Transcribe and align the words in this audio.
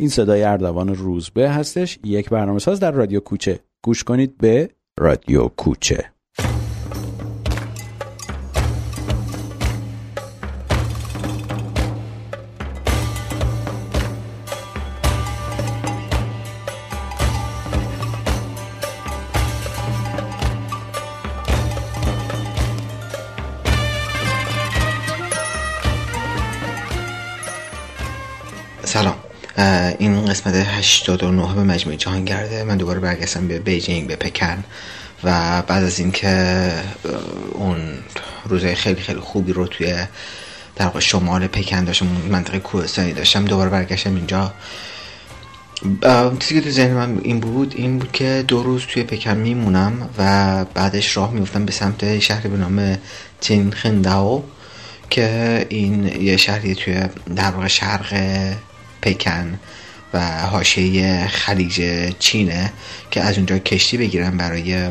این 0.00 0.08
صدای 0.08 0.42
اردوان 0.42 0.94
روزبه 0.94 1.50
هستش. 1.50 1.98
یک 2.04 2.30
برنامه 2.30 2.58
ساز 2.58 2.80
در 2.80 2.90
رادیو 2.90 3.20
کوچه. 3.20 3.60
گوش 3.84 4.04
کنید 4.04 4.38
به 4.38 4.70
رادیو 5.00 5.48
کوچه. 5.48 6.13
قسمت 30.34 30.54
89 30.54 31.54
به 31.54 31.62
مجموعه 31.62 31.96
جهانگرده 31.96 32.64
من 32.64 32.76
دوباره 32.76 33.00
برگشتم 33.00 33.48
به 33.48 33.58
بیجینگ 33.58 34.06
به 34.06 34.16
پکن. 34.16 34.64
و 35.24 35.62
بعد 35.62 35.84
از 35.84 35.98
اینکه 35.98 36.72
اون 37.52 37.76
روزای 38.48 38.74
خیلی 38.74 39.00
خیلی 39.00 39.20
خوبی 39.20 39.52
رو 39.52 39.66
توی 39.66 39.94
در 40.76 41.00
شمال 41.00 41.46
پکن 41.46 41.84
داشتم 41.84 42.06
منطقه 42.06 42.58
کوهستانی 42.58 43.12
داشتم 43.12 43.44
دوباره 43.44 43.70
برگشتم 43.70 44.14
اینجا. 44.14 44.52
چیزی 46.38 46.54
که 46.54 46.60
تو 46.60 46.70
ذهن 46.70 46.92
من 46.92 47.20
این 47.22 47.40
بود 47.40 47.74
این 47.76 47.98
بود 47.98 48.12
که 48.12 48.44
دو 48.48 48.62
روز 48.62 48.82
توی 48.86 49.02
پکن 49.02 49.36
میمونم 49.36 50.08
و 50.18 50.64
بعدش 50.64 51.16
راه 51.16 51.32
میفتم 51.32 51.64
به 51.64 51.72
سمت 51.72 52.18
شهری 52.18 52.48
به 52.48 52.56
نام 52.56 52.98
تین 53.40 53.72
خنداو 53.72 54.44
که 55.10 55.66
این 55.68 56.22
یه 56.22 56.36
شهری 56.36 56.74
توی 56.74 57.02
در 57.36 57.50
واقع 57.50 57.68
شرق 57.68 58.14
پکن. 59.02 59.58
و 60.14 60.40
حاشیه 60.40 61.26
خلیج 61.26 61.82
چینه 62.18 62.72
که 63.10 63.20
از 63.20 63.36
اونجا 63.36 63.58
کشتی 63.58 63.96
بگیرن 63.96 64.36
برای 64.36 64.90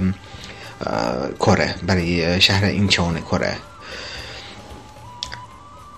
کره 1.39 1.75
برای 1.87 2.41
شهر 2.41 2.65
اینچون 2.65 3.19
کره. 3.19 3.55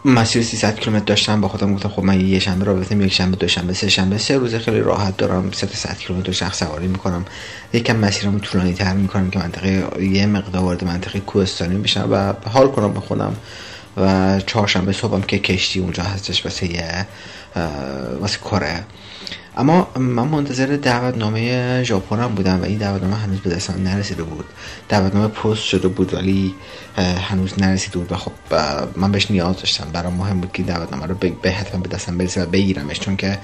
مسیر 0.06 0.44
300 0.44 0.80
کیلومتر 0.80 1.06
داشتم 1.06 1.42
با 1.42 1.48
خودم 1.48 1.74
گفتم 1.74 1.90
خب 1.90 2.04
من 2.04 2.28
یه 2.28 2.40
شنبه 2.40 2.66
رابطه 2.66 2.96
یک 2.98 3.14
شنبه 3.14 3.38
دو 3.38 3.48
شنبه 3.48 3.74
سه 3.74 3.90
شنبه 3.90 4.18
سه 4.18 4.38
روز 4.38 4.56
خیلی 4.56 4.80
راحت 4.80 5.18
دارم 5.18 5.52
300 5.52 5.98
کیلومتر 5.98 6.32
شخص 6.32 6.60
سواری 6.60 6.88
می‌کنم. 6.88 7.26
یکم 7.74 7.96
مسیرمو 7.96 8.40
طولانی 8.40 8.74
تر 8.74 8.94
می‌کنم 8.94 9.30
که 9.30 9.40
منطقه 9.40 10.04
یه 10.04 10.26
مقدار 10.26 10.62
وارد 10.62 10.84
منطقه 10.84 11.20
کوهستانی 11.20 11.78
بشم 11.78 12.08
و 12.12 12.34
حال 12.50 12.68
کنم 12.68 12.94
به 12.94 13.00
خودم. 13.00 13.36
و 13.98 14.40
چهارشنبه 14.40 14.94
صبحم 14.94 15.22
که 15.22 15.40
کشتی 15.40 15.80
اونجا 15.80 16.04
هستش 16.04 16.46
واسه 16.46 16.68
واسه 18.22 18.38
کره. 18.38 18.84
اما 19.58 19.88
من 19.96 20.28
منتظر 20.28 20.66
دعوتنامه 20.66 21.84
ژاپنم 21.84 22.36
بودم 22.36 22.62
و 22.62 22.66
این 22.66 22.78
دعوتنامه 22.78 23.16
هنوز 23.16 23.40
به 23.40 23.50
دستم 23.50 23.84
نرسیده 23.84 24.24
بود. 24.24 24.46
دعوتنامه 24.90 25.28
پست 25.28 25.64
شده 25.64 25.88
بود 25.88 26.14
ولی 26.14 26.56
هنوز 26.98 27.62
نرسیده 27.62 27.98
بود 27.98 28.12
و 28.12 28.16
خب 28.16 28.32
من 28.96 29.12
بهش 29.12 29.32
نیاز 29.32 29.58
داشتم. 29.58 29.88
برام 29.94 30.14
مهم 30.14 30.42
بود 30.42 30.52
که 30.52 30.64
دعوتنامه 30.64 31.06
رو 31.06 31.16
به 31.42 31.52
حتما 31.52 31.82
به 31.82 31.90
دستم 31.90 32.18
برسه 32.18 32.44
و 32.44 32.46
بگیرمش 32.46 33.00
چون 33.00 33.16
که 33.16 33.38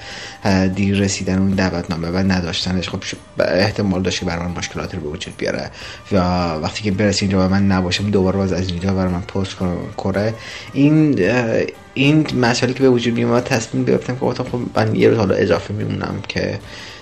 دیر 0.74 0.98
رسیدن 0.98 1.38
اون 1.38 1.50
دعوتنامه 1.50 2.08
و 2.08 2.16
نداشتنش 2.16 2.88
خب 2.88 2.98
احتمال 3.38 4.02
داشت 4.02 4.20
که 4.20 4.26
برای 4.26 4.46
من 4.46 4.58
مشکلاتی 4.58 4.96
رو 4.96 5.02
به 5.02 5.08
وجود 5.08 5.36
بیاره. 5.36 5.70
و 6.12 6.16
وقتی 6.54 6.82
که 6.82 6.90
برسه 6.90 7.22
اینجا 7.22 7.46
و 7.46 7.48
من 7.48 7.66
نباشم 7.66 8.10
دوباره 8.10 8.36
باز 8.36 8.52
از 8.52 8.68
اینجا 8.68 8.94
برای 8.94 9.12
من 9.12 9.20
پست 9.20 9.54
کنه 9.96 10.34
این 10.72 11.20
این 11.94 12.26
مسئله 12.40 12.72
که 12.72 12.82
به 12.82 12.90
وجود 12.90 13.14
میومد 13.14 13.44
تصمیم 13.44 13.84
گرفتم 13.84 14.16
که 14.16 14.42
خب 14.42 14.60
من 14.74 14.94
یه 14.94 15.08
روز 15.08 15.18
حالا 15.18 15.34
اضافه 15.34 15.74
میمونم 15.74 16.14
که 16.28 16.58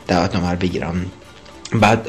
دعوتنامه 0.08 0.50
رو 0.50 0.56
بگیرم. 0.56 1.06
بعد 1.72 2.06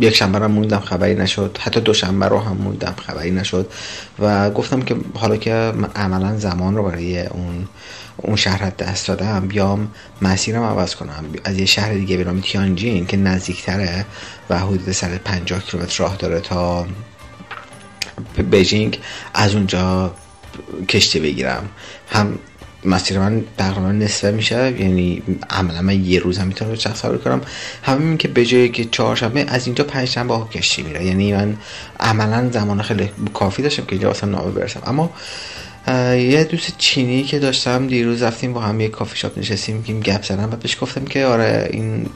یک 0.00 0.14
شنبه 0.14 0.38
رو 0.38 0.48
موندم 0.48 0.80
خبری 0.80 1.14
نشد. 1.14 1.58
حتی 1.60 1.80
دوشنبه 1.80 2.26
رو 2.26 2.38
هم 2.38 2.56
موندم 2.56 2.94
خبری 3.06 3.30
نشد. 3.30 3.70
و 4.18 4.50
گفتم 4.50 4.82
که 4.82 4.96
حالا 5.14 5.36
که 5.36 5.72
عملا 5.96 6.36
زمان 6.36 6.76
رو 6.76 6.82
برای 6.82 7.26
اون 7.26 7.68
اون 8.16 8.36
شهر 8.36 8.70
دست 8.70 9.08
دادم 9.08 9.48
بیام 9.48 9.88
مسیرم 10.22 10.62
عوض 10.62 10.94
کنم. 10.94 11.24
از 11.44 11.58
یه 11.58 11.66
شهر 11.66 11.92
دیگه 11.92 12.16
برام 12.16 12.40
تیانجین 12.40 13.06
که 13.06 13.16
نزدیکتره 13.16 14.04
و 14.50 14.58
حدود 14.58 14.92
سر 14.92 15.18
50 15.18 15.62
کیلومتر 15.62 16.04
راه 16.04 16.16
داره 16.16 16.40
تا 16.40 16.86
بیجینگ 18.50 19.00
از 19.34 19.54
اونجا 19.54 20.14
کشتی 20.88 21.20
بگیرم. 21.20 21.68
هم 22.10 22.38
مسیر 22.84 23.18
من 23.18 23.44
تقریبا 23.58 23.92
نصفه 23.92 24.30
میشه 24.30 24.80
یعنی 24.80 25.22
عملا 25.50 25.82
من 25.82 26.04
یه 26.04 26.20
روز 26.20 26.38
هم 26.38 26.46
می‌تونم 26.46 26.74
چند 26.74 26.94
سواری 26.94 27.18
کنم 27.18 27.40
همین 27.82 28.16
که 28.16 28.28
به 28.28 28.44
جایی 28.44 28.68
که 28.68 28.84
چهارشنبه 28.84 29.44
از 29.48 29.66
اینجا 29.66 29.84
پنج 29.84 30.08
شنبه 30.08 30.34
کشتی 30.52 30.82
میره. 30.82 31.04
یعنی 31.04 31.32
من 31.32 31.56
عملا 32.00 32.50
زمان 32.50 32.82
خیلی 32.82 33.10
کافی 33.34 33.62
داشتم 33.62 33.84
که 33.84 33.92
اینجا 33.92 34.08
واسم 34.08 34.30
نامه 34.30 34.50
برسم. 34.50 34.82
اما 34.86 35.10
یه 35.88 36.44
دوست 36.50 36.78
چینی 36.78 37.22
که 37.22 37.38
داشتم 37.38 37.86
دیروز 37.86 38.22
رفتیم 38.22 38.52
با 38.52 38.60
هم 38.60 38.80
یه 38.80 38.88
کافی 38.88 39.18
شاپ 39.18 39.38
نشستیم 39.38 39.82
که 39.82 39.92
گپ 39.92 40.24
زدم 40.24 40.52
و 40.52 40.56
بهش 40.56 40.76
گفتم 40.80 41.04
که 41.04 41.24
آره 41.24 41.68
این 41.72 42.06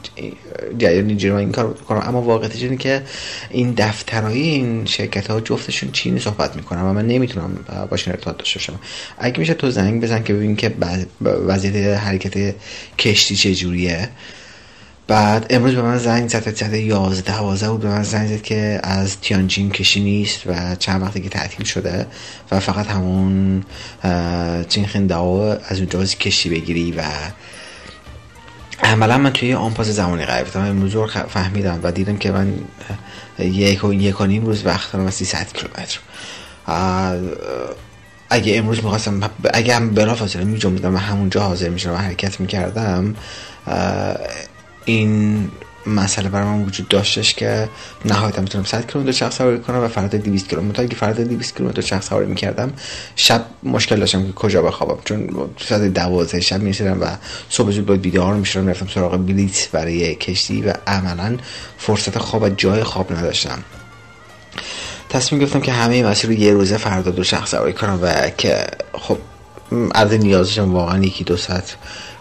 جریان 0.77 1.05
نیجری 1.05 1.31
این 1.31 1.51
کار 1.51 1.73
کنم 1.73 2.03
اما 2.07 2.21
واقعیتش 2.21 2.63
اینه 2.63 2.77
که 2.77 3.03
این 3.49 3.73
دفترهای 3.77 4.41
این 4.41 4.85
شرکت 4.85 5.31
ها 5.31 5.41
جفتشون 5.41 5.91
چینی 5.91 6.19
صحبت 6.19 6.55
می‌کنم 6.55 6.85
و 6.85 6.93
من 6.93 7.07
نمی‌تونم 7.07 7.65
باشین 7.89 8.13
ارتباط 8.13 8.37
داشته 8.37 8.59
باشم. 8.59 8.79
اگه 9.17 9.39
میشه 9.39 9.53
تو 9.53 9.71
زنگ 9.71 10.01
بزن 10.01 10.23
که 10.23 10.33
ببین 10.33 10.55
که 10.55 10.73
وضعیت 11.21 11.97
حرکت 11.97 12.55
کشتی 12.99 13.35
چجوریه 13.35 14.09
بعد 15.11 15.45
امروز 15.49 15.75
به 15.75 15.81
من 15.81 15.97
زنگ 15.97 16.29
زد 16.29 16.55
ساعت 16.55 16.73
11 16.73 17.37
12 17.37 17.69
بود 17.69 17.81
به 17.81 17.87
من 17.87 18.03
زنگ 18.03 18.27
زد 18.27 18.41
که 18.41 18.79
از 18.83 19.21
تیانجین 19.21 19.71
کشی 19.71 19.99
نیست 19.99 20.41
و 20.45 20.75
چند 20.75 21.01
وقتی 21.01 21.21
که 21.21 21.29
تعطیل 21.29 21.65
شده 21.65 22.07
و 22.51 22.59
فقط 22.59 22.87
همون 22.87 23.63
چین 24.69 25.07
داو 25.07 25.55
از 25.67 25.77
اونجا 25.77 26.03
کشی 26.03 26.49
بگیری 26.49 26.91
و 26.91 27.01
عملا 28.83 29.17
من 29.17 29.33
توی 29.33 29.53
آنپاس 29.53 29.87
زمانی 29.87 30.25
قرار 30.25 30.43
گرفتم. 30.43 30.59
امروز 30.59 30.93
رو 30.93 31.07
فهمیدم 31.07 31.79
و 31.83 31.91
دیدم 31.91 32.17
که 32.17 32.31
من 32.31 32.53
یک 33.39 33.83
و 33.83 33.93
یک 33.93 34.21
و 34.21 34.25
نیم 34.25 34.45
روز 34.45 34.65
وقت 34.65 34.91
دارم 34.91 35.05
از 35.05 35.13
300 35.13 35.47
کیلومتر. 35.53 35.99
اگه 38.29 38.57
امروز 38.57 38.83
می‌خواستم 38.83 39.29
اگه 39.53 39.75
هم 39.75 39.89
بلا 39.89 40.15
فاصله 40.15 40.43
می 40.43 40.59
و 40.83 40.97
همونجا 40.97 41.41
حاضر 41.41 41.69
می‌شدم 41.69 41.93
و 41.93 41.97
حرکت 41.97 42.39
می‌کردم 42.39 43.15
این 44.85 45.49
مسئله 45.85 46.29
برای 46.29 46.45
من 46.45 46.63
وجود 46.63 46.87
داشتش 46.87 47.33
که 47.33 47.69
نهایتا 48.05 48.41
می‌تونم 48.41 48.63
100 48.63 48.87
کیلومتر 48.87 49.11
چرخ 49.11 49.31
سواری 49.31 49.59
کنم 49.59 49.83
و 49.83 49.87
فردا 49.87 50.17
200 50.17 50.49
کیلومتر. 50.49 50.81
اگه 50.81 50.95
فردا 50.95 51.23
200 51.23 51.57
کیلومتر 51.57 51.81
چرخ 51.81 52.01
سواری 52.01 52.25
می‌کردم 52.25 52.73
شب 53.15 53.45
مشکل 53.63 53.99
داشتم 53.99 54.27
که 54.27 54.33
کجا 54.33 54.61
بخوابم. 54.61 54.97
چون 55.05 55.29
ساعت 55.67 55.81
12 55.81 56.41
شب 56.41 56.61
می‌رسیدم 56.61 57.01
و 57.01 57.05
صبح 57.49 57.71
زود 57.71 57.85
باید 57.85 58.01
بیدار 58.01 58.33
می‌شدم 58.33 58.67
رفتم 58.67 58.87
سراغ 58.87 59.17
بلیت 59.17 59.69
برای 59.71 60.15
کشتی 60.15 60.61
و 60.61 60.73
عملا 60.87 61.37
فرصت 61.77 62.17
خواب 62.17 62.43
و 62.43 62.49
جای 62.49 62.83
خواب 62.83 63.13
نداشتم. 63.13 63.63
تصمیم 65.09 65.41
گرفتم 65.41 65.61
که 65.61 65.71
همه 65.71 66.03
مسیر 66.03 66.29
رو 66.29 66.35
یه 66.35 66.53
روزه 66.53 66.77
فردا 66.77 67.11
دو 67.11 67.23
شخص 67.23 67.51
سواری 67.51 67.73
کنم 67.73 67.99
و 68.01 68.29
که 68.29 68.67
خب 68.93 69.17
عرض 69.95 70.13
نیازشم 70.13 70.73
واقعا 70.73 71.03
یکی 71.03 71.23
دو 71.23 71.37
ساعت 71.37 71.75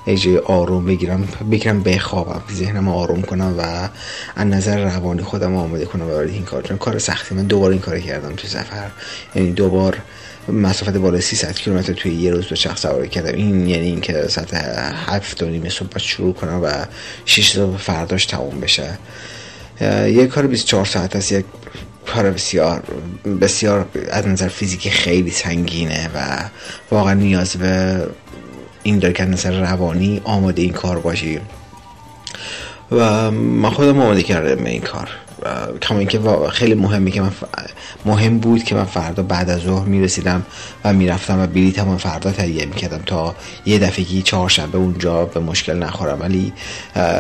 جای 0.07 0.39
آروم 0.39 0.87
بگیرم 0.87 1.29
بگیرم 1.51 1.83
بخوابم 1.83 2.43
ذهنم 2.55 2.89
آروم 2.89 3.23
کنم 3.23 3.55
و 3.59 3.89
از 4.37 4.47
نظر 4.47 4.85
روانی 4.85 5.23
خودم 5.23 5.57
آماده 5.57 5.85
کنم 5.85 6.07
برای 6.07 6.33
این 6.33 6.45
کار 6.45 6.63
چون 6.63 6.79
کار 6.79 6.99
سختی. 6.99 7.35
من 7.35 7.45
دوباره 7.45 7.73
این 7.73 7.83
کار 7.83 8.01
کردم 8.01 8.35
تو 8.37 8.49
سفر. 8.49 8.91
یعنی 9.35 9.53
دوبار 9.53 9.97
مسافت 10.49 10.97
بالا 10.97 11.21
300 11.21 11.55
کیلومتر 11.55 11.93
توی 11.93 12.15
یه 12.15 12.31
روز 12.31 12.49
دو 12.49 12.57
شخص 12.57 12.83
سواری 12.83 13.09
کردم. 13.09 13.35
این 13.35 13.67
یعنی 13.67 13.87
اینکه 13.87 14.29
ساعت 14.29 14.55
هفت 15.07 15.43
و 15.43 15.47
نیم 15.47 15.69
صبح 15.69 15.99
شروع 15.99 16.35
کنم 16.35 16.61
و 16.65 16.71
6 17.25 17.53
صبح 17.53 17.77
فرداش 17.77 18.27
تموم 18.27 18.61
بشه. 18.61 18.99
یه 19.81 20.27
کار 20.27 20.47
24 20.47 20.85
ساعت 20.85 21.17
است. 21.17 21.33
یک 21.33 21.45
کار 22.07 22.31
بسیار 22.31 22.83
بسیار 23.41 23.87
از 24.11 24.27
نظر 24.27 24.49
فیزیکی 24.49 24.91
خیلی 24.91 25.31
سنگینه 25.31 26.11
و 26.15 26.39
واقعا 26.91 27.15
نیاز 27.15 27.57
به 27.57 28.07
این 28.83 28.99
داره 28.99 29.15
که 29.15 29.25
نظر 29.25 29.61
روانی 29.61 30.21
آماده 30.25 30.63
این 30.63 30.73
کار 30.73 30.99
باشی 30.99 31.41
و 32.93 33.31
من 33.31 33.71
خودم 33.71 34.01
آماده 34.01 34.23
کردم 34.23 34.65
به 34.65 34.71
این 34.71 34.81
کار. 34.81 35.09
کما 35.83 35.99
اینکه 35.99 36.21
خیلی 36.53 36.75
مهمه 36.75 37.11
که 37.11 37.21
من 37.21 37.31
مهم 38.05 38.39
بود 38.39 38.65
که 38.65 38.75
من 38.75 38.85
فردا 38.85 39.23
بعد 39.23 39.51
از 39.51 39.61
ظهر 39.61 39.87
می‌رسیدم 39.87 40.47
و 40.85 40.93
می‌رفتم 40.93 41.41
و 41.41 41.47
بلیتم 41.47 41.97
فردا 41.97 42.33
تهیه 42.33 42.67
می‌کردم 42.67 43.03
تا 43.07 43.35
یه 43.67 43.79
دفعه 43.79 44.23
چهارشنبه 44.23 44.79
اونجا 44.79 45.25
به 45.25 45.41
مشکل 45.41 45.77
نخورم. 45.77 46.21
ولی 46.21 46.53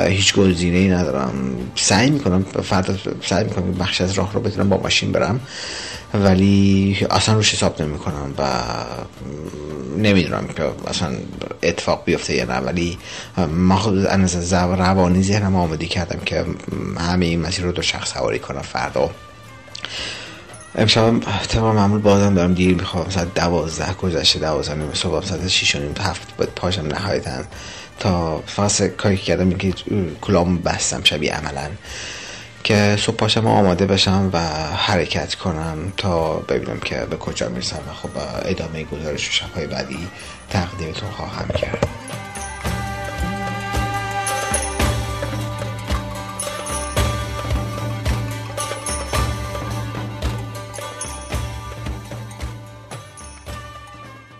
هیچ 0.08 0.34
گزینه 0.34 0.78
ای 0.78 0.88
ندارم. 0.88 1.32
سعی 1.74 2.10
می‌کنم 2.10 2.42
فردا 2.42 2.94
سعی 3.22 3.44
می‌کنم 3.44 3.72
بخش 3.72 4.00
از 4.00 4.12
راه 4.12 4.32
رو 4.32 4.40
بتونم 4.40 4.68
با 4.68 4.76
ماشین 4.76 5.12
برم. 5.12 5.40
ولی 6.14 7.06
اصلا 7.10 7.34
روش 7.34 7.54
حساب 7.54 7.82
نمی 7.82 7.98
کنم 7.98 8.34
و 8.38 8.44
نمی‌دونم 9.96 10.46
که 10.46 10.70
اصلا 10.86 11.12
اتفاق 11.62 12.04
بیفته 12.04 12.34
یا 12.34 12.44
نه. 12.44 12.56
ولی 12.58 12.98
ما 13.48 14.04
از 14.08 14.52
روانی 14.52 15.22
ذهنم 15.22 15.56
آماده 15.56 15.86
کردم 15.86 16.18
که 16.18 16.44
همه 16.98 17.26
این 17.26 17.40
مسیر 17.40 17.64
رو 17.64 17.72
دو 17.72 17.82
شخص 17.82 18.12
سواری 18.12 18.38
کنم 18.38 18.62
فردا. 18.62 19.10
امشب 20.74 21.20
طبق 21.48 21.64
معمول 21.64 22.00
بازم 22.00 22.34
دارم 22.34 22.54
دیر 22.54 22.74
می‌خوام. 22.74 23.10
ساعت 23.10 23.34
دوازده 23.34 23.92
گذشته 23.94 24.38
دوازده 24.38 24.74
نیم 24.74 24.94
صبح 24.94 25.26
ساعت 25.26 25.48
شیش 25.48 25.76
و 25.76 25.78
نیم 25.78 25.94
هفت 26.00 26.36
باید 26.36 26.50
پاشم 26.50 26.86
نهایتا. 26.86 27.42
تا 27.98 28.42
فاس 28.46 28.82
کاری 28.82 29.16
کردم 29.16 29.50
که 29.52 29.74
کلام 30.20 30.58
بستم 30.58 31.00
شبیه 31.04 31.32
عملا. 31.32 31.70
که 32.64 32.96
صبح 32.98 33.16
پاشم 33.16 33.46
آماده 33.46 33.86
بشم 33.86 34.30
و 34.32 34.38
حرکت 34.76 35.34
کنم 35.34 35.92
تا 35.96 36.32
ببینم 36.34 36.80
که 36.80 37.06
به 37.10 37.16
کجا 37.16 37.48
می‌رسم 37.48 37.76
و 37.90 37.94
خب 37.94 38.10
ادامه 38.44 38.84
گزارش 38.84 39.28
و 39.28 39.32
شبهای 39.32 39.66
بعدی 39.66 40.08
تقدیمتون 40.50 41.10
خواهم 41.10 41.48
کرد. 41.48 41.88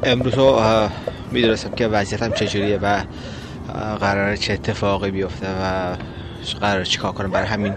امروز 0.03 0.35
رو 0.35 0.61
می‌دونستم 1.31 1.71
که 1.71 1.87
وضعیتم 1.87 2.33
چجوریه 2.33 2.79
و 2.83 3.03
قرار 4.01 4.37
چه 4.37 4.53
اتفاقی 4.53 5.11
بیفته 5.11 5.47
و 5.63 5.97
قرار 6.61 6.85
چیکار 6.85 7.13
کنم. 7.13 7.31
برای 7.31 7.47
همین 7.47 7.75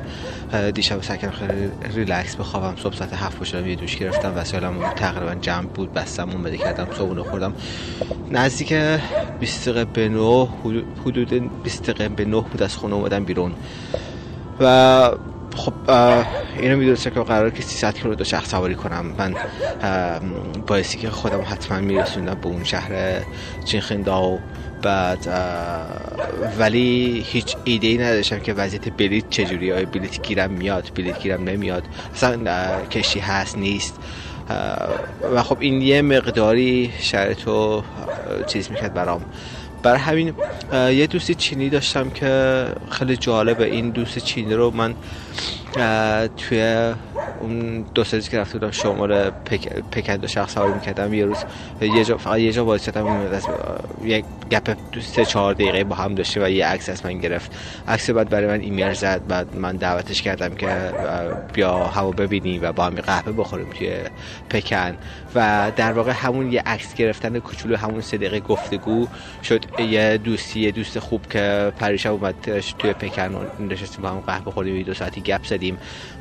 دیشب 0.53 1.01
سکر 1.01 1.29
خیلی 1.29 1.71
ریلکس 1.95 2.35
بخوابم 2.35 2.75
صبح 2.83 2.95
ساعت 2.95 3.13
هفت 3.13 3.39
باشم 3.39 3.67
یه 3.67 3.75
دوش 3.75 3.97
گرفتم 3.97 4.33
وسایلم 4.37 4.89
تقریبا 4.95 5.35
جمع 5.35 5.67
بود 5.67 5.93
بستم 5.93 6.29
اون 6.29 6.43
بده 6.43 6.57
کردم 6.57 6.87
صبحونه 6.97 7.23
خوردم. 7.23 7.53
نزدیک 8.31 8.73
20 9.39 9.69
دقیقه 9.69 9.85
به 9.85 10.09
9 10.09 10.49
حدود 11.05 11.51
20 11.63 11.89
دقیقه 11.89 12.09
به 12.09 12.25
9 12.25 12.41
بود 12.41 12.63
از 12.63 12.75
خونه 12.75 12.95
اومدم 12.95 13.25
بیرون. 13.25 13.53
و 14.59 15.11
خب 15.55 15.73
اینو 16.59 16.77
می‌دونستم 16.77 17.09
که 17.09 17.19
قرار 17.19 17.49
که 17.49 17.63
300 17.63 17.93
کیلو 17.93 18.15
دو 18.15 18.23
شخص 18.23 18.49
سواری 18.49 18.75
کنم. 18.75 19.15
من 19.17 19.35
باعثی 20.67 20.97
که 20.97 21.09
خودم 21.09 21.41
حتما 21.41 21.79
میرسوندم 21.79 22.33
به 22.33 22.47
اون 22.47 22.63
شهر 22.63 23.21
چینخنداو 23.65 24.39
بعد 24.81 25.27
ولی 26.59 27.25
هیچ 27.27 27.55
ایده 27.63 27.87
ای 27.87 27.97
نداشتم 27.97 28.39
که 28.39 28.53
وضعیت 28.53 28.89
بلیت 28.89 29.29
چجوری 29.29 29.71
های 29.71 29.85
بلیت 29.85 30.21
گیرم 30.21 30.51
میاد 30.51 30.91
بلیت 30.95 31.19
گیرم 31.19 31.43
نمیاد. 31.43 31.83
اصلا 32.15 32.81
کشتی 32.85 33.19
هست 33.19 33.57
نیست. 33.57 33.95
و 35.35 35.43
خب 35.43 35.57
این 35.59 35.81
یه 35.81 36.01
مقداری 36.01 36.93
شرط 36.99 37.49
چیز 38.47 38.71
می‌کرد 38.71 38.93
برام. 38.93 39.25
برای 39.83 39.99
همین 39.99 40.33
یه 40.73 41.07
دوست 41.07 41.31
چینی 41.31 41.69
داشتم 41.69 42.09
که 42.09 42.65
خیلی 42.91 43.17
جالبه 43.17 43.65
این 43.65 43.91
دوست 43.91 44.19
چینی 44.19 44.53
رو 44.53 44.71
من 44.71 44.95
توی 46.37 46.93
اون 47.39 47.85
دو 47.95 48.03
سه 48.03 48.21
که 48.21 48.39
رفته 48.39 48.59
بودم 48.59 48.71
شمال 48.71 49.29
پکند 49.91 50.23
و 50.23 50.27
شخص 50.27 50.53
سواری 50.53 50.73
می‌کردم. 50.73 51.13
یه 51.13 51.25
روز 51.25 51.45
یه 51.81 52.05
جا 52.05 52.17
فقط 52.17 52.39
یه 52.39 52.51
جا 52.51 52.65
وایسادم 52.65 53.29
یک 54.03 54.25
گپ 54.53 54.77
سه 55.01 55.25
چهار 55.25 55.53
دقیقه 55.53 55.83
با 55.83 55.95
هم 55.95 56.15
داشته 56.15 56.45
و 56.45 56.49
یه 56.49 56.65
عکس 56.65 56.89
از 56.89 57.05
من 57.05 57.13
گرفت. 57.13 57.51
عکس 57.87 58.09
بعد 58.09 58.29
برای 58.29 58.47
من 58.47 58.59
ایمیل 58.59 58.93
زد 58.93 59.27
بعد 59.27 59.55
من 59.55 59.75
دعوتش 59.75 60.21
کردم 60.21 60.55
که 60.55 60.67
بیا 61.53 61.77
هوا 61.77 62.11
ببینی 62.11 62.59
و 62.59 62.71
با 62.71 62.85
هم 62.85 62.95
قهوه 62.95 63.31
بخوریم 63.31 63.69
توی 63.69 63.95
پکن. 64.49 64.97
و 65.35 65.71
در 65.75 65.91
واقع 65.91 66.11
همون 66.11 66.51
یه 66.51 66.61
عکس 66.65 66.93
گرفتن 66.93 67.39
کوچولو 67.39 67.77
همون 67.77 68.01
سه 68.01 68.17
دقیقه 68.17 68.39
گفتگو 68.39 69.07
شد. 69.43 69.79
یه 69.79 70.17
دوستی 70.17 70.59
یه 70.59 70.71
دوست 70.71 70.99
خوب 70.99 71.27
که 71.29 71.71
پریشب 71.79 72.11
اومد 72.11 72.35
توی 72.79 72.93
پکن 72.93 73.47
نشستیم 73.69 74.01
با 74.01 74.09
هم 74.09 74.19
قهوه 74.19 74.51
خوردیم 74.51 74.83
دو 74.83 74.93
ساعتی 74.93 75.21
گپ 75.21 75.45
زدیم 75.45 75.77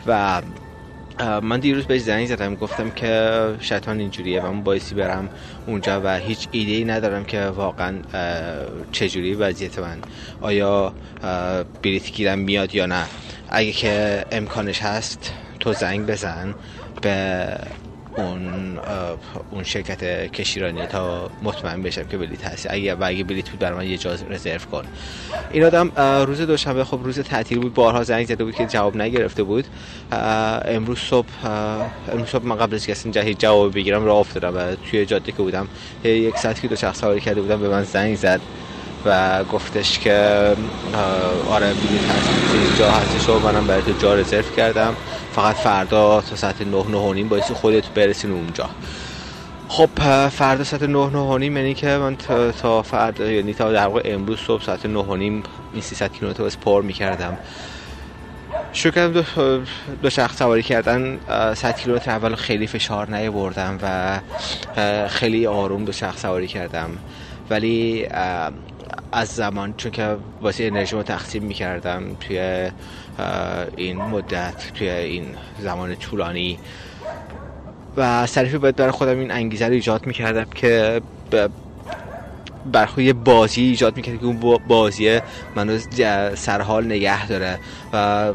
و 0.06 0.42
من 1.20 1.60
دیروز 1.60 1.86
بهش 1.86 2.00
زنگ 2.00 2.26
زدم 2.26 2.54
گفتم 2.54 2.90
که 2.90 3.56
شیطان 3.60 4.00
اینجوریه 4.00 4.40
و 4.40 4.52
من 4.52 4.62
بایستی 4.62 4.94
برم 4.94 5.30
اونجا 5.66 6.00
و 6.04 6.18
هیچ 6.18 6.48
ایده 6.50 6.72
ای 6.72 6.84
ندارم 6.84 7.24
که 7.24 7.40
واقعا 7.44 8.02
چجوری 8.92 9.34
وضعیت 9.34 9.78
من. 9.78 10.02
آیا 10.40 10.94
بلیت 11.82 12.12
گیرم 12.12 12.38
میاد 12.38 12.74
یا 12.74 12.86
نه؟ 12.86 13.08
اگه 13.48 13.72
که 13.72 14.24
امکانش 14.32 14.82
هست 14.82 15.32
تو 15.60 15.72
زنگ 15.72 16.06
بزن 16.06 16.54
به 17.02 17.46
اون 18.16 18.78
اون 19.50 19.62
شرکت 19.64 20.32
کشیرانی 20.32 20.86
تا 20.86 21.30
مطمئن 21.42 21.82
بشم 21.82 22.04
که 22.04 22.18
بلیت 22.18 22.44
هست. 22.44 22.66
اگه 22.70 22.94
و 22.94 23.04
اگه 23.04 23.24
بلیت 23.24 23.50
بود 23.50 23.60
برای 23.60 23.78
من 23.78 23.86
یه 23.86 23.98
جا 23.98 24.14
رزرو 24.30 24.58
کن. 24.70 24.84
این 25.50 25.64
آدم 25.64 25.88
روز 26.26 26.40
دوشنبه 26.40 26.84
خب 26.84 27.00
روز 27.02 27.20
تعطیل 27.20 27.58
بود 27.58 27.74
بارها 27.74 28.02
زنگ 28.04 28.26
زده 28.26 28.44
بود 28.44 28.54
که 28.54 28.66
جواب 28.66 28.96
نگرفته 28.96 29.42
بود. 29.42 29.64
امروز 30.64 30.98
صبح 30.98 31.28
امروز 32.12 32.28
صبح 32.28 32.44
من 32.44 32.56
قبل 32.56 32.74
از 32.74 32.86
که 32.86 32.92
اصلا 32.92 33.32
جواب 33.32 33.74
بگیرم 33.74 34.04
راه 34.04 34.16
افتادم 34.16 34.56
و 34.56 34.74
توی 34.90 35.06
جاده 35.06 35.32
که 35.32 35.38
بودم 35.38 35.68
یک 36.04 36.38
ساعت 36.38 36.60
که 36.60 36.68
دو 36.68 36.76
شخص 36.76 37.00
سواری 37.00 37.20
کرده 37.20 37.40
بودم 37.42 37.60
به 37.60 37.68
من 37.68 37.84
زنگ 37.84 38.16
زد 38.16 38.40
و 39.04 39.44
گفتش 39.44 39.98
که 39.98 40.12
آره 41.46 41.74
بلیت 41.74 42.10
هست 42.10 42.30
جا 42.78 42.90
هستش 42.90 43.28
و 43.28 43.38
منم 43.38 43.66
برای 43.66 43.82
تو 43.82 43.92
جا 43.92 44.14
رزرو 44.14 44.42
کردم. 44.42 44.96
فقط 45.32 45.56
فردا 45.56 46.20
تا 46.20 46.36
ساعت 46.36 46.62
9 46.62 46.66
9 46.66 46.98
و 46.98 47.12
نیم 47.12 47.28
باید 47.28 47.44
خودت 47.44 47.88
برسین 47.88 48.30
اونجا. 48.30 48.70
خب 49.68 49.88
فردا 50.28 50.64
ساعت 50.64 50.82
9 50.82 50.88
9 50.88 51.18
و 51.18 51.38
نیم 51.38 51.56
یعنی 51.56 51.74
که 51.74 51.86
من 51.86 52.16
تا 52.62 52.82
فردا 52.82 53.30
یعنی 53.30 53.54
تا 53.54 53.72
در 53.72 53.86
واقع 53.86 54.02
امروز 54.04 54.38
صبح 54.38 54.62
ساعت 54.62 54.86
9 54.86 54.98
و 54.98 55.16
نیم 55.16 55.42
این 55.72 55.82
300 55.82 56.12
کیلومتر 56.12 56.44
بس 56.44 56.56
پر 56.56 56.82
می‌کردم. 56.82 57.38
شروع 58.72 58.94
کردم 58.94 59.12
دو, 59.12 59.22
دو 60.02 60.10
شخص 60.10 60.38
سواری 60.38 60.62
کردن 60.62 61.18
100 61.54 61.76
کیلومتر 61.76 62.10
اول 62.10 62.34
خیلی 62.34 62.66
فشار 62.66 63.06
بردم 63.30 63.78
و 63.82 64.20
خیلی 65.08 65.46
آروم 65.46 65.84
دو 65.84 65.92
شخص 65.92 66.22
سواری 66.22 66.46
کردم. 66.46 66.90
ولی 67.50 68.08
از 69.12 69.28
زمان 69.28 69.74
چون 69.76 69.92
که 69.92 70.16
واسه 70.40 70.64
انرژی 70.64 70.96
رو 70.96 71.02
تقسیم 71.02 71.42
می‌کردم 71.42 72.16
توی 72.20 72.70
این 73.76 73.96
مدت 73.96 74.72
توی 74.74 74.88
این 74.88 75.36
زمان 75.58 75.94
طولانی. 75.94 76.58
و 77.96 78.26
صرفی 78.26 78.58
باید 78.58 78.76
برای 78.76 78.90
خودم 78.90 79.18
این 79.18 79.30
انگیزه 79.30 79.66
رو 79.66 79.72
ایجاد 79.72 80.06
می‌کردم 80.06 80.46
که 80.54 81.00
برخوی 82.64 83.12
بازی 83.12 83.62
ایجاد 83.62 83.96
می‌کرد 83.96 84.18
که 84.20 84.24
اون 84.24 84.58
بازی 84.68 85.20
منو 85.56 85.78
سرحال 86.34 86.84
نگه 86.86 87.26
داره. 87.26 87.58
و 87.92 88.32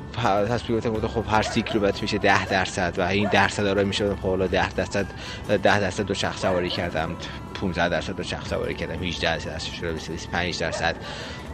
تصمیم 0.50 0.80
گفتم 0.80 1.08
خب 1.08 1.24
هر 1.30 1.42
سی 1.42 1.62
کیلومتر 1.62 2.02
میشه 2.02 2.18
ده 2.18 2.46
درصد 2.46 2.94
و 2.98 3.02
این 3.02 3.30
درصد 3.30 3.68
رو 3.68 3.88
میشه 3.88 4.16
خب 4.16 4.28
حالا 4.28 4.48
ده 4.48 4.74
درصد 4.74 5.06
ده 5.50 5.80
درصد 5.80 6.04
دو 6.04 6.14
شخص 6.14 6.42
سواری 6.42 6.70
کردم. 6.70 7.16
15 7.62 7.90
درصد 7.90 8.16
دو 8.16 8.24
شخص 8.24 8.50
سواری 8.50 8.74
کردم 8.74 9.04
18 9.04 9.38
درصد 9.38 9.60
شده 9.60 9.92
25 9.94 10.60
درصد 10.60 10.96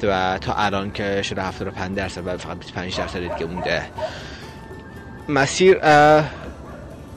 و 0.03 0.37
تا 0.41 0.53
الان 0.53 0.91
که 0.91 1.21
شده 1.21 1.43
75 1.43 1.97
درصد 1.97 2.27
و 2.27 2.37
فقط 2.37 2.57
25 2.57 2.97
درصد 2.97 3.19
دیگه 3.19 3.45
مونده 3.45 3.83
مسیر 5.29 5.77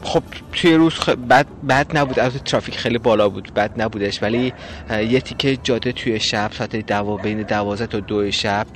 خب 0.02 0.22
توی 0.52 0.74
روز 0.74 0.94
بد, 1.30 1.46
بد 1.68 1.96
نبود 1.98 2.18
از 2.18 2.34
ترافیک 2.34 2.78
خیلی 2.78 2.98
بالا 2.98 3.28
بود 3.28 3.54
بد 3.54 3.70
نبودش 3.76 4.22
ولی 4.22 4.52
یه 4.90 5.20
تیکه 5.20 5.56
جاده 5.56 5.92
توی 5.92 6.20
شب 6.20 6.50
ساعت 6.52 6.76
دو 6.76 7.16
بین 7.16 7.42
دوازه 7.42 7.86
تا 7.86 8.00
دو 8.00 8.30
شب 8.30 8.66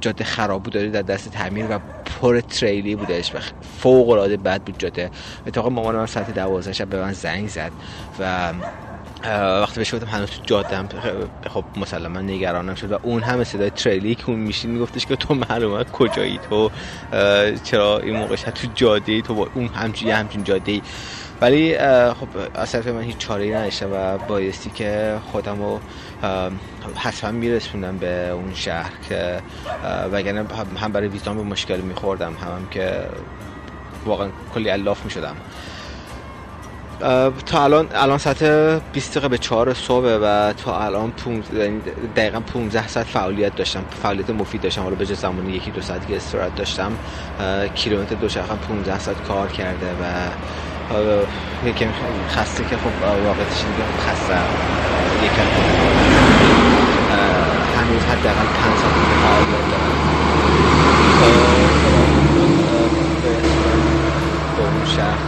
جاده 0.00 0.24
خراب 0.24 0.62
بود 0.62 0.72
داره 0.72 0.88
در 0.88 1.02
دست 1.02 1.30
تعمیر 1.30 1.66
و 1.70 1.78
پر 2.04 2.40
تریلی 2.40 2.96
بودش 2.96 3.34
و 3.34 3.38
فوق 3.78 4.08
العاده 4.08 4.36
بد 4.36 4.62
بود 4.62 4.78
جاده. 4.78 5.10
اتفاقا 5.46 5.68
مامان 5.68 5.96
من 5.96 6.06
ساعت 6.06 6.34
دوازده 6.34 6.72
شب 6.72 6.88
به 6.88 7.00
من 7.00 7.12
زنگ 7.12 7.48
زد 7.48 7.72
و 8.20 8.52
وقتی 9.24 9.80
بهش 9.80 9.94
گفتم 9.94 10.06
هنوز 10.06 10.30
تو 10.30 10.40
جاده 10.46 10.88
خب 11.50 11.64
مسلما 11.76 12.20
نگرانم 12.20 12.74
شد 12.74 12.92
و 12.92 12.98
اون 13.02 13.22
همه 13.22 13.44
صدای 13.44 13.70
تریلی 13.70 14.14
که 14.14 14.28
اون 14.28 14.38
میشین 14.38 14.70
میگفتش 14.70 15.06
که 15.06 15.16
تو 15.16 15.34
معلومه 15.34 15.84
کجایی 15.84 16.38
تو 16.38 16.70
چرا 17.62 17.98
این 17.98 18.16
موقع 18.16 18.36
تو 18.36 18.68
جاده 18.74 19.22
تو 19.22 19.34
با 19.34 19.48
اون 19.54 19.66
همچین 19.66 20.10
همچین 20.10 20.44
جاده 20.44 20.72
ای 20.72 20.82
ولی 21.40 21.78
خب 22.14 22.28
اصلا 22.54 22.92
من 22.92 23.02
هیچ 23.02 23.16
چاره 23.18 23.44
ای 23.44 23.50
نداشتم 23.50 23.88
و 23.92 24.18
بایستی 24.18 24.70
که 24.70 25.20
خودم 25.32 25.62
رو 25.62 25.80
حتما 26.96 27.30
میرسوندم 27.30 27.98
به 27.98 28.30
اون 28.30 28.54
شهر 28.54 28.92
که 29.08 29.42
وگرنه 30.12 30.44
هم 30.76 30.92
برای 30.92 31.08
ویزام 31.08 31.36
به 31.36 31.42
مشکل 31.42 31.80
میخوردم 31.80 32.32
هم, 32.34 32.52
هم 32.52 32.68
که 32.70 33.08
واقعا 34.04 34.28
کلی 34.54 34.70
الاف 34.70 35.04
می‌شدم. 35.04 35.36
تا 37.46 37.64
الان 37.64 37.88
الان 37.94 38.18
ساعت 38.18 38.44
20 38.92 39.10
دقیقه 39.10 39.28
به 39.28 39.38
4 39.38 39.74
صبح 39.74 40.18
و 40.22 40.52
تا 40.52 40.80
الان 40.80 41.12
یعنی 41.56 41.80
دقیقا 42.16 42.40
15 42.40 42.88
ساعت 42.88 43.06
فعالیت 43.06 43.56
داشتم 43.56 43.84
فعالیت 44.02 44.30
مفید 44.30 44.60
داشتم 44.60 44.82
حالا 44.82 44.94
به 44.94 45.06
جز 45.06 45.20
زمانی 45.20 45.52
یکی 45.52 45.70
دو 45.70 45.80
ساعت 45.80 46.08
که 46.08 46.16
استراحت 46.16 46.54
داشتم 46.54 46.92
کیلومتر 47.74 48.14
دوچرخه 48.14 48.54
15 48.54 48.98
ساعت 48.98 49.22
کار 49.22 49.48
کرده 49.48 49.86
و 49.86 50.04
یکم 51.68 51.86
خسته 52.28 52.64
که 52.64 52.76
خب 52.76 53.02
واقعیتش 53.24 53.58
دیگه 53.58 53.84
خسته 54.06 54.38
یکم 55.24 55.46
هنوز 57.76 58.02
حداقل 58.02 58.46
پنج 58.46 58.76
ساعت 58.78 58.94
دیگه 58.94 59.16
فعالیت 59.22 59.70
دارم 59.70 60.00
به 64.56 64.62
اون 64.62 64.84
شهر 64.84 65.18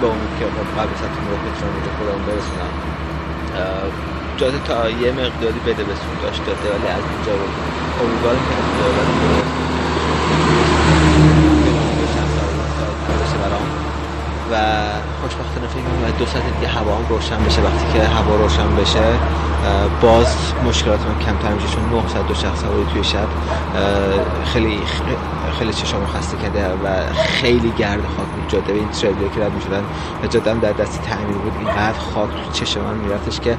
به 0.00 0.06
اون 0.06 0.29
که 0.40 0.46
خب 0.46 0.80
قبل 0.80 0.94
ساعت 1.00 1.12
رو 1.30 1.36
پترون 1.36 1.74
رو 1.84 1.90
خودم 1.98 2.24
برسونم. 2.26 2.72
جاده 4.36 4.58
تا 4.58 4.90
یه 4.90 5.12
مقداری 5.12 5.60
بده 5.66 5.84
بسون 5.84 6.16
داشت 6.22 6.46
داده 6.46 6.74
ولی 6.74 6.88
از 6.88 7.02
اینجا 7.14 7.32
رو 7.32 7.48
امیدوارم 8.04 8.40
که 8.48 8.54
دولت 8.82 9.10
و 14.52 14.99
خوشبختانه 15.30 15.66
فکر 15.66 15.82
می‌کنم 15.82 16.18
دو 16.18 16.26
ساعت 16.26 16.44
دیگه 16.54 16.68
هوا 16.68 16.96
هم 16.96 17.06
روشن 17.08 17.44
بشه. 17.44 17.62
وقتی 17.62 17.92
که 17.92 18.04
هوا 18.04 18.36
روشن 18.36 18.76
بشه 18.76 19.04
باز 20.02 20.36
مشکلات 20.68 21.00
من 21.00 21.18
کمتر 21.18 21.54
میشه 21.54 21.68
چون 21.68 21.88
900 21.88 22.26
دو 22.26 22.34
شخص 22.34 22.64
هوایی 22.64 22.86
توی 22.92 23.04
شب 23.04 23.28
خیلی 24.52 24.78
خیلی 25.58 25.72
چشامو 25.72 26.06
خسته 26.06 26.36
کرده 26.36 26.68
و 26.68 27.12
خیلی 27.14 27.72
گرد 27.78 28.00
خاک 28.16 28.26
بود. 28.26 28.48
جاده 28.48 28.72
این 28.72 28.88
تریلی 28.88 29.30
که 29.34 29.40
رد 29.44 29.52
می‌شدن 29.52 29.82
جاده 30.30 30.54
در 30.54 30.72
دستی 30.72 30.98
تعمیر 30.98 31.36
بود. 31.36 31.52
اینقدر 31.58 31.98
خاک 32.14 32.30
تو 32.30 32.52
چشم 32.52 32.80
من 32.80 32.94
میرفتش 32.94 33.40
که 33.40 33.56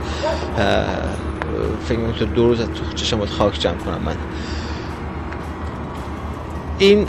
فکر 1.86 2.00
می‌کنم 2.00 2.34
دو 2.34 2.48
روز 2.48 2.60
تو 2.60 2.94
چشم 2.96 3.26
خاک 3.26 3.60
جمع 3.60 3.78
کنم 3.78 4.02
من. 4.06 4.16
این 6.82 7.08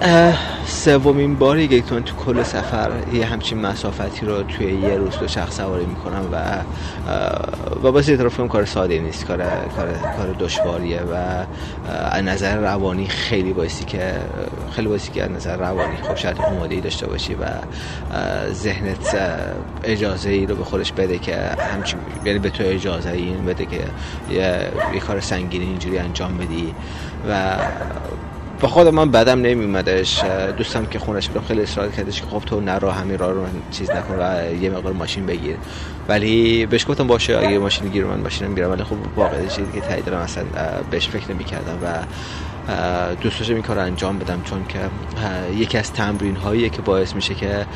سومین 0.66 1.34
باری 1.34 1.68
که 1.68 1.80
تو 1.80 2.00
کل 2.00 2.42
سفر 2.42 2.90
یه 3.12 3.26
همچین 3.26 3.60
مسافتی 3.60 4.26
رو 4.26 4.42
توی 4.42 4.66
یه 4.66 4.96
روز 4.96 5.18
دو 5.18 5.28
شخص 5.28 5.56
سواری 5.56 5.86
می‌کنم 5.86 6.28
و 6.32 6.62
و 7.82 7.92
باز 7.92 8.10
اعتراف 8.10 8.40
کار 8.48 8.64
ساده 8.64 8.98
نیست 8.98 9.24
کار 9.24 9.38
کار 9.76 9.92
کار 10.16 10.34
دشواریه 10.38 11.00
و 11.00 11.44
از 12.10 12.24
نظر 12.24 12.56
روانی 12.56 13.06
خیلی 13.06 13.52
بایستی 13.52 13.84
که 13.84 14.14
خیلی 14.72 14.88
بایستی 14.88 15.12
که 15.12 15.24
از 15.24 15.30
نظر 15.30 15.56
روانی 15.56 15.96
خب 15.96 16.16
شاید 16.16 16.40
آماده 16.40 16.80
داشته 16.80 17.06
باشی 17.06 17.34
و 17.34 17.46
ذهنت 18.52 19.16
اجازه 19.84 20.30
ای 20.30 20.46
رو 20.46 20.56
به 20.56 20.64
خودش 20.64 20.92
بده 20.92 21.18
که 21.18 21.36
همچین 21.74 21.98
یعنی 22.24 22.38
به 22.38 22.50
تو 22.50 22.64
اجازه 22.66 23.10
این 23.10 23.44
بده 23.44 23.66
که 23.66 23.80
یه, 24.30 24.68
یه 24.94 25.00
کار 25.00 25.20
سنگینی 25.20 25.64
اینجوری 25.64 25.98
انجام 25.98 26.38
بدی 26.38 26.74
و 27.28 27.56
با 28.62 28.69
خود 28.69 28.88
من 28.88 29.11
بدم 29.11 29.40
نمیومدش. 29.40 30.25
دوستم 30.57 30.87
که 30.87 30.99
خونش 30.99 31.28
بودم 31.28 31.47
خیلی 31.47 31.62
اصرار 31.62 31.88
کردش 31.88 32.21
که 32.21 32.26
خب 32.26 32.42
تو 32.47 32.61
نرو 32.61 32.90
همین 32.90 33.19
راه 33.19 33.33
رو 33.33 33.47
چیز 33.71 33.90
نکن 33.90 34.14
و 34.19 34.54
یه 34.62 34.71
مقدار 34.71 34.92
ماشین 34.92 35.26
بگیر. 35.26 35.57
ولی 36.09 36.66
بهش 36.66 36.87
گفتم 36.88 37.07
باشه 37.07 37.38
اگه 37.38 37.59
ماشین 37.59 37.88
گیر 37.88 38.04
من 38.04 38.21
ماشین 38.21 38.47
می‌گیرم 38.47 38.71
ولی 38.71 38.85
خب 38.85 38.97
واقعا 39.16 39.47
چیزی 39.47 39.73
که 39.73 39.81
تایید 39.81 40.04
دارم 40.04 40.21
اصلا 40.21 40.45
بهش 40.90 41.09
فکر 41.09 41.33
نمی‌کردم 41.33 41.78
و 41.83 41.87
دوست 43.14 43.38
داشتم 43.38 43.54
این 43.54 43.62
کار 43.62 43.76
رو 43.76 43.83
انجام 43.83 44.19
بدم 44.19 44.42
چون 44.45 44.64
که 44.69 44.78
یکی 45.54 45.78
از 45.78 45.92
تمرین 45.92 46.37
هایی 46.37 46.71
که 46.71 46.83
باعث 46.83 47.14
میشه 47.14 47.35
که 47.35 47.66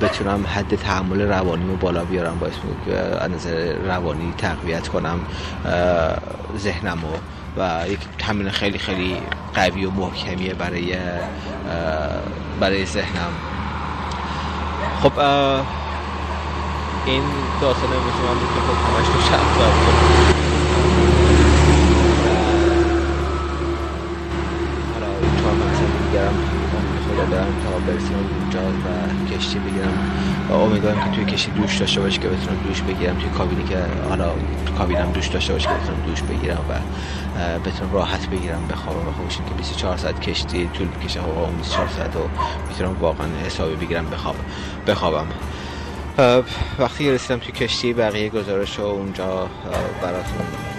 بتونم 0.00 0.46
حد 0.46 0.76
تحمل 0.76 1.20
روانیمو 1.20 1.76
بالا 1.76 2.04
بیارم 2.04 2.38
باعث 2.38 2.54
میشه 2.54 2.76
که 2.86 3.24
از 3.24 3.30
نظر 3.30 3.72
روانی 3.74 4.34
تقویت 4.38 4.88
کنم 4.88 5.20
ذهنمو. 6.58 7.12
و 7.56 7.84
یک 7.88 7.98
تمرین 8.18 8.50
خیلی 8.50 8.78
خیلی 8.78 9.16
قوی 9.54 9.84
و 9.84 9.90
محکمیه 9.90 10.54
برای 10.54 10.96
برای 12.60 12.86
ذهنم. 12.86 13.32
خب 15.02 15.12
این 17.06 17.22
داستان 17.60 17.92
امروز 17.92 18.14
من 18.20 18.34
بود 18.34 18.54
که 18.54 18.60
خب 18.60 18.76
همش 18.88 19.08
تو 19.08 19.62
حالا 24.94 25.08
چهار 25.40 25.54
مثلا 25.54 25.88
دیگرم 26.06 26.34
دارم 27.26 27.54
تا 27.64 27.92
برسیم 27.92 28.16
اونجا 28.40 28.60
و 28.60 29.34
کشتی 29.34 29.58
بگیرم. 29.58 30.10
و 30.50 30.52
امیدوارم 30.52 31.04
که 31.04 31.16
توی 31.16 31.24
کشتی 31.24 31.50
دوش 31.50 31.78
داشته 31.78 32.00
باشه 32.00 32.20
که 32.20 32.28
بتونم 32.28 32.58
دوش 32.68 32.82
بگیرم. 32.82 33.16
توی 33.16 33.28
کابینی 33.28 33.64
که 33.64 33.76
حالا 34.08 34.32
کابینم 34.78 35.12
دوش 35.12 35.26
داشته 35.26 35.52
باشه 35.52 35.68
که 35.68 35.74
بتونم 35.74 36.00
دوش 36.06 36.22
بگیرم 36.22 36.64
و 36.68 36.74
بتونم 37.68 37.92
راحت 37.92 38.26
بگیرم 38.26 38.68
بخوابم 38.70 39.08
و 39.08 39.12
خوشین 39.12 39.44
که 39.44 39.54
24 39.54 39.96
ساعت 39.96 40.20
کشتی 40.20 40.68
طول 40.74 40.88
بکشه 40.88 41.20
و 41.20 41.46
24 41.46 41.88
ساعت 41.88 42.16
و 42.16 42.20
می‌تونم 42.68 42.96
واقعا 43.00 43.26
حسابی 43.46 43.76
بگیرم 43.76 44.10
بخوابم 44.10 44.44
بخوابم 44.86 45.26
وقتی 46.78 47.10
رسیدم 47.10 47.38
توی 47.38 47.52
کشتی 47.52 47.92
بقیه 47.92 48.28
گزارش 48.28 48.80
اونجا 48.80 49.48
براتون 50.02 50.69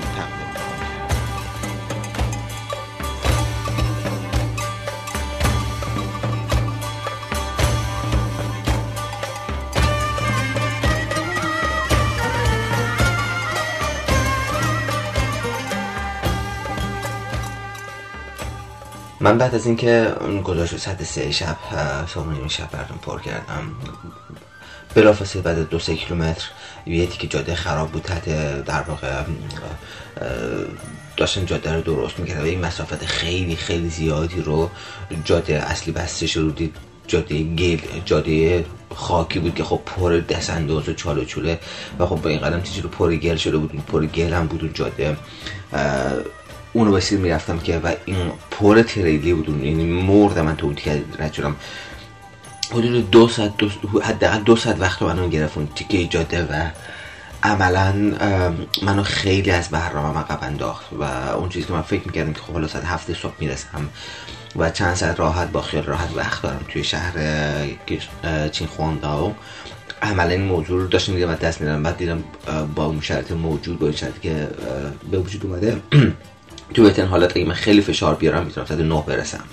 من 19.22 19.38
بعد 19.38 19.56
از 19.56 19.66
اینکه 19.66 20.16
اون 20.20 20.42
گذاشت 20.42 20.78
ساعت 20.78 21.04
سه 21.04 21.32
شب 21.32 21.58
صبح 22.08 22.48
شب 22.48 22.72
بردم 22.72 23.00
پر 23.02 23.20
کردم. 23.20 23.72
بلافاصله 24.96 25.42
بعد 25.42 25.70
دو 25.70 25.80
سه 25.80 25.96
کیلومتر 25.96 26.46
یه 26.86 27.08
که 27.08 27.28
جاده 27.28 27.56
خراب 27.56 27.92
بود 27.92 28.02
تحت 28.02 28.30
در 28.66 28.82
واقع 28.82 29.24
داشتن 31.18 31.46
جاده 31.46 31.74
رو 31.74 31.82
درست 31.82 32.20
می‌کردن 32.20 32.42
و 32.42 32.48
یک 32.48 32.60
مسافت 32.60 33.06
خیلی 33.06 33.56
خیلی 33.56 33.90
زیادی 33.90 34.42
رو 34.42 34.70
جاده 35.26 35.54
اصلی 35.54 35.94
بسته 35.94 36.28
شده 36.28 36.52
دید. 36.52 36.76
جاده 37.08 37.44
گل 37.44 37.78
جاده 38.06 38.66
خاکی 38.96 39.40
بود 39.40 39.56
که 39.56 39.64
خب 39.64 39.82
پر 39.86 40.12
دست 40.30 40.50
انداز 40.50 40.90
و 40.90 40.94
چال 40.94 41.18
و 41.18 41.26
چوله. 41.26 41.60
و 42.00 42.06
خب 42.06 42.16
با 42.16 42.30
این 42.30 42.40
قدم 42.40 42.62
چیزی 42.62 42.82
رو 42.82 42.90
پر 42.90 43.16
گل 43.16 43.36
شده 43.36 43.58
بود 43.58 43.86
پر 43.88 44.06
گل 44.06 44.34
هم 44.34 44.48
بود 44.48 44.62
اون 44.62 44.74
جاده. 44.74 45.18
اون 46.74 46.92
بسیر 46.92 47.20
می‌رفتم 47.20 47.60
که 47.60 47.78
و 47.78 47.94
این 48.06 48.32
پر 48.52 48.82
تریلی 48.82 49.34
بود 49.34 49.64
یعنی 49.64 49.86
مرد 49.86 50.40
من 50.40 50.56
تو 50.56 50.66
اون 50.66 50.76
تیکه 50.76 51.04
رد 51.20 51.34
شدم. 51.34 51.56
حدود 52.72 53.12
دو 53.12 53.28
ساعت 53.28 53.58
دو 53.58 53.70
حداقل 54.04 54.40
دو 54.40 54.56
ساعت 54.56 54.80
وقت 54.80 55.02
منو 55.02 55.30
گرفت 55.30 55.58
اون 55.58 55.68
تیکه 55.76 56.08
جاده 56.08 56.44
و 56.44 56.70
عملا 57.44 57.94
منو 58.84 59.04
خیلی 59.04 59.52
از 59.52 59.70
برنامه 59.70 60.20
عقب 60.20 60.40
انداخت 60.42 60.86
و 60.94 61.04
اون 61.38 61.50
چیزی 61.50 61.68
که 61.68 61.74
من 61.74 61.82
فکر 61.82 62.02
می‌کردم 62.06 62.34
که 62.34 62.40
خب 62.40 62.54
حالا 62.54 62.68
ساعت 62.68 62.86
هفته 62.86 63.14
صبح 63.14 63.34
می‌رسم 63.40 63.90
و 64.56 64.70
چند 64.70 64.96
ساعت 64.96 65.20
راحت 65.20 65.52
با 65.52 65.62
خیال 65.62 65.84
راحت 65.84 66.10
وقت 66.16 66.42
دارم 66.42 66.66
توی 66.68 66.84
شهر 66.84 67.14
چین 68.52 68.68
خوانداو 68.68 69.36
عملا 70.02 70.30
این 70.30 70.42
موضوع 70.42 70.82
رو 70.82 70.88
داشتم 70.88 71.14
میدم 71.14 71.30
و 71.30 71.36
دست 71.36 71.62
میدم 71.62 71.84
بعد 71.84 71.98
دیدم 71.98 72.24
با 72.76 72.86
اون 72.86 73.02
شرط 73.02 73.32
موجود 73.32 73.80
با 73.80 73.86
این 73.88 73.96
شرطی 73.96 74.20
که 74.20 74.48
به 75.12 75.18
وجود 75.20 75.46
اومده 75.46 75.82
تو 76.74 76.84
بهترین 76.84 77.10
حالت 77.10 77.38
اگه 77.38 77.46
من 77.46 77.54
خیلی 77.54 77.82
فشار 77.82 78.16
بیارم 78.16 78.46
می‌تونم 78.46 78.66
ساعت 78.66 78.82
نه 78.82 79.04
برسم. 79.08 79.44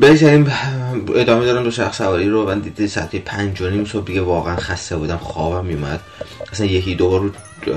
بگذاریم 0.00 0.52
ادامه 1.14 1.44
دارم 1.46 1.64
دو 1.64 1.70
شخص 1.70 1.98
سواری 1.98 2.28
رو. 2.28 2.46
من 2.46 2.58
دیده 2.58 2.86
ساعت 2.86 3.16
پنج 3.16 3.60
و 3.60 3.70
نیم 3.70 3.84
صبح 3.84 4.04
دیگه 4.04 4.20
واقعا 4.20 4.56
خسته 4.56 4.96
بودم 4.96 5.16
خوابم 5.16 5.66
میومد 5.66 6.00
اصلا 6.52 6.66
یکی 6.66 6.94
دو 6.94 7.30
دو 7.62 7.72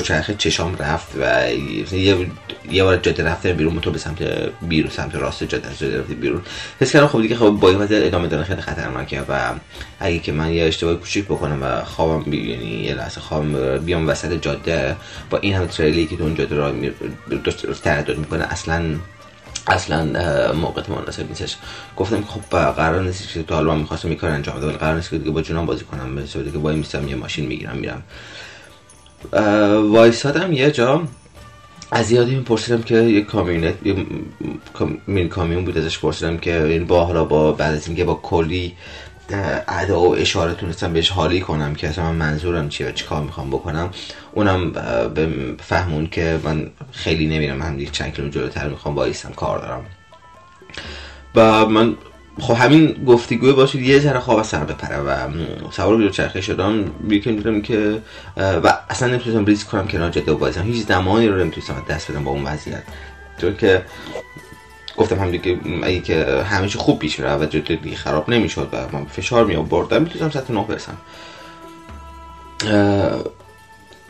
چرخه 0.00 0.34
چشام 0.34 0.76
رفت 0.76 1.08
و 1.20 1.50
یه 1.92 2.26
یه 2.70 2.84
بار 2.84 2.96
جاده 2.96 3.24
رفته 3.24 3.52
بیرون 3.52 3.80
تو 3.80 3.90
به 3.90 3.98
سمت 3.98 4.22
بیرون 4.62 4.90
سمت 4.90 5.14
راست 5.14 5.44
جاده 5.44 5.68
جاده 5.78 6.00
رفته 6.00 6.14
بیرون. 6.14 6.42
حس 6.80 6.92
کردم 6.92 7.06
خب 7.06 7.22
دیگه 7.22 7.36
خب 7.36 7.48
با 7.48 7.68
این 7.68 7.78
وضعیت 7.78 8.06
ادامه 8.06 8.28
دادن 8.28 8.42
خیلی 8.42 8.60
خطرناکه 8.60 9.20
و 9.28 9.52
اگه 10.00 10.18
که 10.18 10.32
من 10.32 10.52
یه 10.52 10.64
اشتباه 10.64 10.94
کوچیک 10.94 11.24
بکنم 11.24 11.62
و 11.62 11.84
خوابم 11.84 12.32
یعنی 12.32 12.84
یه 12.84 12.94
لحظه 12.94 13.20
خوابم 13.20 13.78
بیام 13.78 14.08
وسط 14.08 14.32
جاده 14.42 14.96
با 15.30 15.38
این 15.38 15.54
همه 15.54 15.66
تریلی 15.66 16.06
که 16.06 16.16
تو 16.16 16.22
اون 16.22 16.34
جاده 16.34 16.56
را 16.56 16.72
تردد 17.82 18.18
می‌کنه 18.18 18.44
اصلا 18.44 18.82
اصلا 19.66 20.04
موقع 20.52 20.82
مناسب 20.88 21.28
نیستش. 21.28 21.56
گفتم 21.96 22.20
که 22.20 22.26
خب 22.26 22.72
قرار 22.72 23.02
نیست 23.02 23.32
که 23.32 23.42
تو 23.42 23.54
حالا 23.54 23.74
من 23.74 23.80
می‌خواستم 23.80 24.08
یه 24.08 24.14
کار 24.14 24.30
انجام 24.30 24.56
بدم 24.56 24.70
قرار 24.70 24.94
نیست 24.94 25.10
که 25.10 25.18
دیگه 25.18 25.30
با 25.30 25.42
جونم 25.42 25.66
بازی 25.66 25.84
کنم. 25.84 26.14
به 26.14 26.50
که 26.52 26.58
وای 26.58 26.76
میستم 26.76 27.08
یه 27.08 27.14
ماشین 27.14 27.46
می‌گیرم 27.46 27.76
میرم. 27.76 28.02
وایسادم 29.92 30.52
یه 30.52 30.70
جا. 30.70 31.02
از 31.90 32.10
یادی 32.10 32.36
پرسیدم 32.40 32.82
که 32.82 32.94
یه 32.94 33.20
کامیونت 33.20 33.74
یه 33.86 34.06
مین 35.06 35.28
کامیون 35.28 35.64
بود 35.64 35.78
ازش 35.78 35.98
پرسیدم 35.98 36.36
که 36.36 36.62
این 36.62 36.86
با 36.86 37.04
حالا 37.04 37.24
با 37.24 37.52
بعد 37.52 37.74
از 37.74 37.86
اینکه 37.86 38.04
با 38.04 38.14
کلی 38.14 38.74
ادا 39.68 40.00
و 40.00 40.14
اشاره 40.16 40.54
تونستم 40.54 40.92
بهش 40.92 41.10
حالی 41.10 41.40
کنم 41.40 41.74
که 41.74 41.88
اصلا 41.88 42.12
من 42.12 42.14
منظورم 42.14 42.68
چیه 42.68 42.88
و 42.88 42.92
چی 42.92 43.04
کار 43.04 43.22
می‌خوام 43.22 43.50
بکنم. 43.50 43.90
اونم 44.32 44.72
به 45.14 45.28
فهمون 45.60 46.06
که 46.06 46.40
من 46.44 46.70
خیلی 46.92 47.26
نمیرم 47.26 47.78
یک 47.78 47.90
چند 47.90 48.14
کیلومتر 48.14 48.38
جلوتر 48.38 48.68
می‌خوام 48.68 48.94
بایستم 48.94 49.32
کار 49.32 49.58
دارم. 49.58 49.84
و 51.34 51.66
من 51.66 51.96
خب 52.40 52.54
همین 52.54 53.04
گفتگوه 53.06 53.52
باشید 53.52 53.82
یه 53.82 53.98
ذره 53.98 54.20
خواب 54.20 54.42
سر 54.42 54.64
بپره 54.64 54.96
و 54.96 55.28
سوار 55.70 56.10
چرخه 56.10 56.40
شدم 56.40 56.84
یکم 57.08 57.36
دیدم 57.36 57.62
که 57.62 57.98
و 58.36 58.78
اصلا 58.90 59.08
نمی‌تونستم 59.08 59.44
ریسک 59.44 59.66
کنم 59.66 59.88
کنار 59.88 60.10
جاده 60.10 60.32
بازم 60.32 60.62
هیچ 60.62 60.86
زمانی 60.86 61.28
رو 61.28 61.38
نمی‌تونستم 61.38 61.82
دست 61.88 62.10
بدم 62.10 62.24
با 62.24 62.30
اون 62.30 62.44
وضعیت. 62.44 62.82
چون 63.38 63.56
که 63.56 63.82
گفتم 64.96 65.18
هم 65.18 65.30
دیگه 65.30 65.58
اگه 65.82 66.00
که 66.00 66.24
همیشه 66.42 66.78
خوب 66.78 66.98
پیش 66.98 67.18
میره 67.18 67.36
و 67.36 67.46
جاده 67.46 67.76
دیگه 67.76 67.96
خراب 67.96 68.30
نمی‌شد 68.30 68.68
و 68.72 68.96
من 68.96 69.04
فشار 69.04 69.44
می 69.44 69.56
آوردم 69.56 70.02
می‌تونستم 70.02 70.40
سطح 70.40 70.52
نه 70.52 70.64
برسم. 70.64 70.96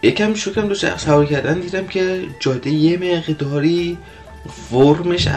یکم 0.02 0.35
شکم 0.35 0.69
دو 0.69 0.75
سوار 0.75 1.26
کردن 1.26 1.61
دیدم 1.61 1.87
که 1.87 2.23
جاده 2.41 2.71
یه 2.71 2.99
مقداری 2.99 3.99
فرمش 4.71 5.29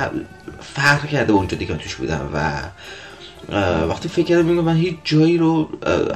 فرق 0.73 1.09
کرده 1.09 1.33
اونجا 1.33 1.57
دیگه 1.57 1.75
توش 1.75 1.95
بودم 1.95 2.29
و 2.33 2.61
وقتی 3.87 4.09
فکر 4.09 4.25
کردم 4.25 4.45
میگم 4.45 4.63
من 4.63 4.75
هیچ 4.75 4.95
جایی 5.03 5.37
رو 5.37 5.69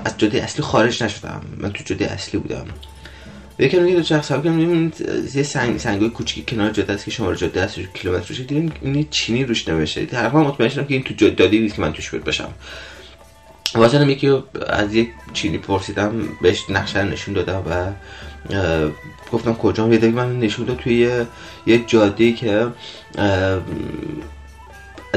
از 0.06 0.18
جاده 0.18 0.44
اصلی 0.44 0.64
خارج 0.64 1.04
نشدم. 1.04 1.42
من 1.58 1.72
تو 1.72 1.84
جاده 1.84 2.12
اصلی 2.12 2.40
بودم. 2.40 2.66
یکم 3.60 3.86
دیگه 3.86 3.96
دو 3.96 4.04
چرخ 4.04 4.24
سوار 4.24 4.42
کردم 4.42 4.92
یه 5.36 5.44
سنگ 5.44 5.78
سنگای 5.78 6.10
کوچیکی 6.10 6.56
کنار 6.56 6.72
جاده 6.72 6.94
است 6.94 7.06
که 7.06 7.12
شماره 7.12 7.38
جاده 7.38 7.62
است 7.62 7.80
کیلومتر 7.94 8.28
روش. 8.30 8.40
دیدم 8.40 8.72
این 8.82 9.08
چینی 9.12 9.44
روش 9.44 9.68
نوشته. 9.68 10.06
تقریبا 10.06 10.44
مطمئن 10.44 10.70
شدم 10.70 10.86
که 10.86 10.94
این 10.94 11.04
تو 11.04 11.14
جاده 11.14 11.48
نیست 11.48 11.76
که 11.76 11.82
من 11.82 11.94
توش 11.94 12.10
بود 12.10 12.24
باشم. 12.24 12.50
واسه 13.76 14.08
یکی 14.08 14.38
از 14.68 14.94
یک 14.94 15.10
چینی 15.34 15.58
پرسیدم 15.58 16.14
بهش 16.42 16.70
نقشه 16.70 17.04
نشون 17.04 17.34
دادم 17.34 17.64
و 17.70 17.92
گفتم 19.32 19.54
کجا 19.54 19.88
یه 19.94 20.10
من 20.10 20.40
نشون 20.40 20.66
داد 20.66 20.78
توی 20.78 21.26
یه 21.68 21.84
جاده 21.88 22.32
که 22.32 22.68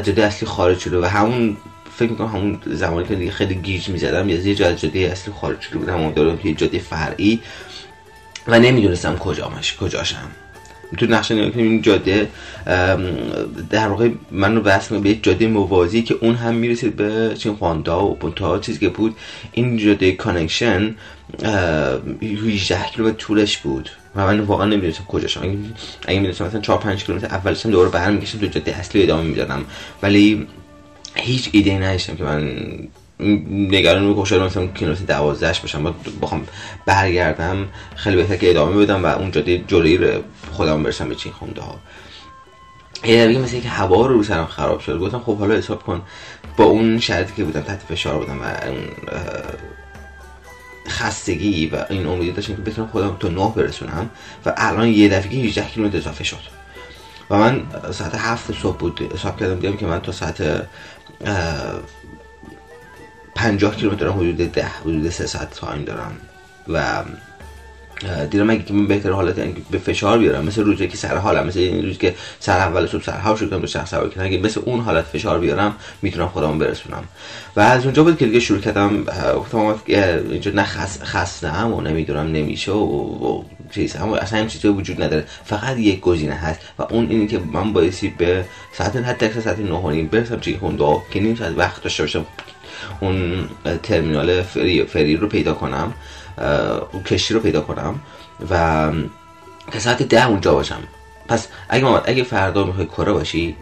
جاده 0.00 0.24
اصلی 0.24 0.48
خارج 0.48 0.78
شده 0.78 1.00
و 1.00 1.04
همون 1.04 1.56
فکر 1.96 2.10
می‌کنم 2.10 2.26
همون 2.26 2.58
زمانی 2.66 3.08
که 3.08 3.14
دیگه 3.14 3.30
خیلی 3.30 3.54
گیج 3.54 3.88
می‌زدم 3.88 4.28
یه 4.28 4.54
جاده 4.54 4.76
جاده 4.76 4.98
اصلی 4.98 5.34
خارج 5.40 5.60
شده 5.60 5.78
بودم 5.78 5.94
همون 5.94 6.12
دارم 6.12 6.36
توی 6.36 6.54
جاده 6.54 6.78
فرعی 6.78 7.40
و 8.46 8.58
نمی‌دونستم 8.58 9.16
کجامش 9.16 9.76
کجاشم. 9.76 10.30
تو 10.98 11.06
نقشه 11.06 11.34
نگاه 11.34 11.56
این 11.56 11.82
جاده 11.82 12.28
در 13.70 13.88
واقع 13.88 14.10
من 14.30 14.56
رو 14.56 14.62
بس 14.62 14.92
به 14.92 15.10
یک 15.10 15.24
جاده 15.24 15.46
موازی 15.46 16.02
که 16.02 16.14
اون 16.20 16.34
هم 16.34 16.54
می‌رسید 16.54 16.96
به 16.96 17.34
چین 17.38 17.54
خواندا 17.54 18.06
و 18.06 18.14
پونتا 18.14 18.58
چیزی 18.58 18.78
که 18.78 18.88
بود. 18.88 19.16
این 19.52 19.76
جاده 19.76 20.12
کانکشن 20.12 20.94
18 22.22 22.84
کیلومتر 22.94 23.16
طولش 23.16 23.58
بود 23.58 23.90
و 24.16 24.26
من 24.26 24.40
واقعا 24.40 24.66
نمی‌دونستم 24.66 25.04
کجاشم 25.04 25.40
اگه 25.42 25.56
اگه 26.06 26.18
می‌دونستم 26.18 26.46
مثلا 26.46 26.60
4 26.60 26.78
5 26.78 27.04
کیلومتر 27.04 27.26
اولش 27.26 27.66
دوباره 27.66 27.90
برمیگشتم 27.90 28.38
تو 28.38 28.46
جاده 28.46 28.76
اصلی 28.78 29.02
ادامه 29.02 29.22
می‌دادم. 29.22 29.64
ولی 30.02 30.46
هیچ 31.14 31.48
ایده 31.52 31.78
نداشتم 31.78 32.16
که 32.16 32.24
من 32.24 32.52
نگران 33.50 34.04
می‌کنم 34.04 34.24
شاید 34.24 34.42
مثلا 34.42 34.66
کیلومتر 34.66 35.04
دوازدهش 35.04 35.60
باشم 35.60 35.82
با 35.82 35.94
بخوام 36.22 36.46
برگردم 36.86 37.68
خیلی 37.96 38.16
بهتر 38.16 38.36
که 38.36 38.50
ادامه 38.50 38.76
بدم 38.76 39.04
و 39.04 39.06
اون 39.06 39.30
جاده 39.30 39.58
جلوی 39.58 40.20
خودم 40.52 40.82
برسم 40.82 41.08
به 41.08 41.14
چین 41.14 41.32
خونده 41.32 41.60
ها. 41.60 41.78
یه 43.04 43.26
دیگه 43.26 43.40
مثل 43.40 43.60
که 43.60 43.68
هوا 43.68 44.06
رو 44.06 44.14
رو 44.16 44.22
سرم 44.22 44.46
خراب 44.46 44.80
شد 44.80 44.98
گفتم 44.98 45.18
خب 45.18 45.38
حالا 45.38 45.54
حساب 45.54 45.82
کن. 45.82 46.02
با 46.56 46.64
اون 46.64 46.98
شرطی 46.98 47.32
که 47.36 47.44
بودم 47.44 47.60
تحت 47.60 47.82
فشار 47.88 48.18
بودم 48.18 48.40
و 48.40 48.44
اون 48.44 48.88
خستگی 50.88 51.66
و 51.66 51.84
این 51.90 52.06
امیدی 52.06 52.32
داشتم 52.32 52.54
که 52.54 52.62
بتونم 52.62 52.88
خودم 52.88 53.16
تا 53.20 53.28
نه 53.28 53.52
برسونم 53.56 54.10
و 54.46 54.54
الان 54.56 54.88
یه 54.88 55.08
دفعه 55.08 55.30
18 55.30 55.64
کیلومتر 55.64 55.96
اضافه 55.96 56.24
شد. 56.24 56.62
و 57.30 57.38
من 57.38 57.62
ساعت 57.92 58.14
هفت 58.14 58.52
صبح 58.62 58.76
بود 58.76 59.12
حساب 59.14 59.40
کردم 59.40 59.54
دیدم 59.54 59.76
که 59.76 59.86
من 59.86 60.00
تا 60.00 60.12
ساعت 60.12 60.66
50 63.34 63.76
کیلومتر 63.76 64.08
حدود 64.08 64.36
ده 64.36 64.66
حدود 64.66 65.10
سه 65.10 65.26
ساعت 65.26 65.50
تایم 65.50 65.84
دارم. 65.84 66.12
و 66.68 67.04
دیدم 68.30 68.50
اگه 68.50 68.72
من 68.72 68.86
بهتر 68.86 69.10
حالت 69.10 69.38
یعنی 69.38 69.54
به 69.70 69.78
فشار 69.78 70.18
بیارم 70.18 70.44
مثل 70.44 70.62
روزی 70.62 70.88
که 70.88 70.96
سر 70.96 71.16
حالم 71.16 71.46
مثل 71.46 71.58
این 71.58 71.84
روزی 71.84 71.98
که 71.98 72.14
سر 72.40 72.58
اول 72.58 72.86
صبح 72.86 73.02
سر 73.02 73.18
حال 73.18 73.36
شدم 73.36 73.60
به 73.60 73.66
شخص 73.66 73.90
سوار 73.90 74.08
کردم 74.08 74.24
اگه 74.24 74.38
مثل 74.38 74.60
اون 74.64 74.80
حالت 74.80 75.04
فشار 75.04 75.38
بیارم 75.38 75.74
می‌تونم 76.02 76.28
خودم 76.28 76.58
برسونم. 76.58 77.04
و 77.56 77.60
از 77.60 77.84
اونجا 77.84 78.04
بود 78.04 78.18
که 78.18 78.26
دیگه 78.26 78.40
شروع 78.40 78.60
کردم 78.60 79.04
گفتم 79.36 79.80
اینجا 79.86 80.50
نه 80.50 80.64
خستم 81.04 81.72
و 81.72 81.80
نمی‌دونم 81.80 82.32
نمیشه 82.32 82.72
و, 82.72 83.42
چیز 83.70 83.96
اصلا 83.96 84.38
هم 84.38 84.46
چیزی 84.46 84.68
وجود 84.68 85.02
نداره. 85.02 85.24
فقط 85.44 85.78
یک 85.78 86.00
گزینه 86.00 86.34
هست 86.34 86.60
و 86.78 86.82
اون 86.82 87.10
اینه 87.10 87.26
که 87.26 87.38
من 87.52 87.72
بایستی 87.72 88.08
به 88.08 88.44
ساعت 88.72 88.96
حتی 88.96 89.40
ساعت 89.40 89.58
9 89.58 90.02
برسم 90.02 90.40
چی 90.40 90.54
هوندا 90.54 91.02
که 91.10 91.20
نیم 91.20 91.36
ساعت 91.36 91.52
وقت 91.56 91.82
داشته 91.82 92.02
باشم 92.02 92.26
اون 93.00 93.48
ترمینال 93.82 94.42
فری, 94.42 94.84
فری 94.84 95.16
رو 95.16 95.28
پیدا 95.28 95.54
کنم 95.54 95.94
اون 96.92 97.02
کشتی 97.02 97.34
رو 97.34 97.40
پیدا 97.40 97.60
کنم 97.60 98.00
و 98.50 98.90
که 99.72 99.78
ساعت 99.78 100.02
ده 100.02 100.26
اونجا 100.26 100.52
باشم. 100.52 100.82
پس 101.28 101.48
اگه 101.68 101.84
محمد 101.84 102.02
اگه 102.04 102.22
فردا 102.22 102.64
می‌خوای 102.64 102.86
کره 102.86 103.12
باشی 103.12 103.56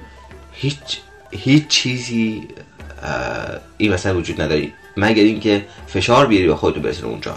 هیچ 0.53 0.99
هیچ 1.31 1.69
چیزی 1.69 2.49
این 3.79 3.93
مثلا 3.93 4.19
وجود 4.19 4.41
نداری. 4.41 4.73
مگر 4.97 5.23
اینکه 5.23 5.67
فشار 5.87 6.27
بیاری 6.27 6.49
و 6.49 6.55
خودتو 6.55 6.81
برسن 6.81 7.07
اونجا. 7.07 7.37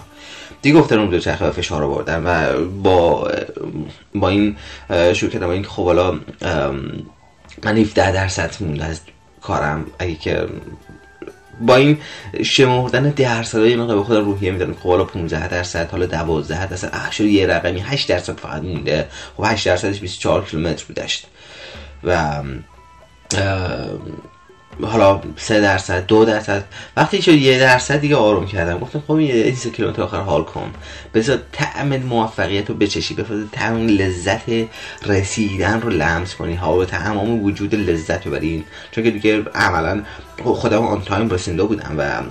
دیگه 0.62 0.80
گفتن 0.80 1.00
اون 1.00 1.10
دو 1.10 1.19
چرخه 1.19 1.46
و 1.46 1.52
فشار 1.52 1.82
رو 1.82 1.96
بردن 1.96 2.24
و 2.24 2.65
با 2.67 3.32
با 4.15 4.30
این 4.30 4.56
شروع 5.13 5.32
کردم. 5.32 5.48
با 5.48 5.54
این 5.54 5.63
خب 5.63 5.86
حالا 5.86 6.19
من 7.63 7.78
17 7.78 8.12
درصد 8.12 8.56
مونده 8.60 8.86
از 8.86 9.02
کارم. 9.41 9.86
اگه 10.00 10.15
که 10.15 10.48
با 11.65 11.76
این 11.76 11.97
شمردن 12.43 13.10
درصد 13.10 13.60
های 13.60 13.76
من 13.76 13.88
به 13.88 14.04
خودم 14.04 14.26
روحیه 14.26 14.52
میدم 14.52 14.73
خب 14.73 14.89
حالا 14.89 15.04
15 15.04 15.47
درصد 15.47 15.91
حالا 15.91 16.06
12 16.06 16.67
درصد. 16.67 16.89
اخشو 16.93 17.23
یه 17.23 17.47
رقمی 17.47 17.80
8 17.80 18.10
درصد 18.10 18.39
فقط 18.39 18.62
مونده. 18.62 19.08
خب 19.38 19.43
8 19.47 19.65
درصدش 19.65 19.99
24 19.99 20.45
کیلومتر 20.45 20.86
بودشت 20.88 21.28
و 22.04 22.41
حالا 24.82 25.22
سه 25.38 25.62
درصد 25.62 26.06
دو 26.06 26.26
درصد. 26.26 26.64
وقتی 26.98 27.22
شد 27.22 27.34
یه 27.34 27.60
درصد 27.60 28.00
دیگه 28.00 28.16
آروم 28.16 28.46
کردم. 28.46 28.80
گفتم 28.80 29.04
خب 29.08 29.20
یه 29.20 29.56
سه 29.56 29.70
کیلومتر 29.70 30.02
آخر 30.02 30.20
حال 30.20 30.44
کن. 30.44 30.72
بذار 31.14 31.40
طعم 31.52 31.98
موفقیت 31.98 32.70
رو 32.70 32.76
بچشی 32.76 33.14
بفرد 33.14 33.52
طعم 33.52 33.88
لذت 33.88 34.44
رسیدن 35.06 35.82
رو 35.82 35.90
لمس 35.90 36.36
کنی. 36.36 36.56
ها 36.56 36.78
و 36.78 36.86
تمام 36.86 37.44
وجود 37.44 37.76
لذت 37.76 38.28
ببرین. 38.28 38.64
چون 38.92 39.04
که 39.04 39.12
دیگه 39.12 39.44
عملا 39.56 40.04
خودم 40.44 40.86
آن 40.86 41.02
تایم 41.02 41.30
رسیده 41.30 41.64
بودم 41.64 41.96
و 41.98 42.22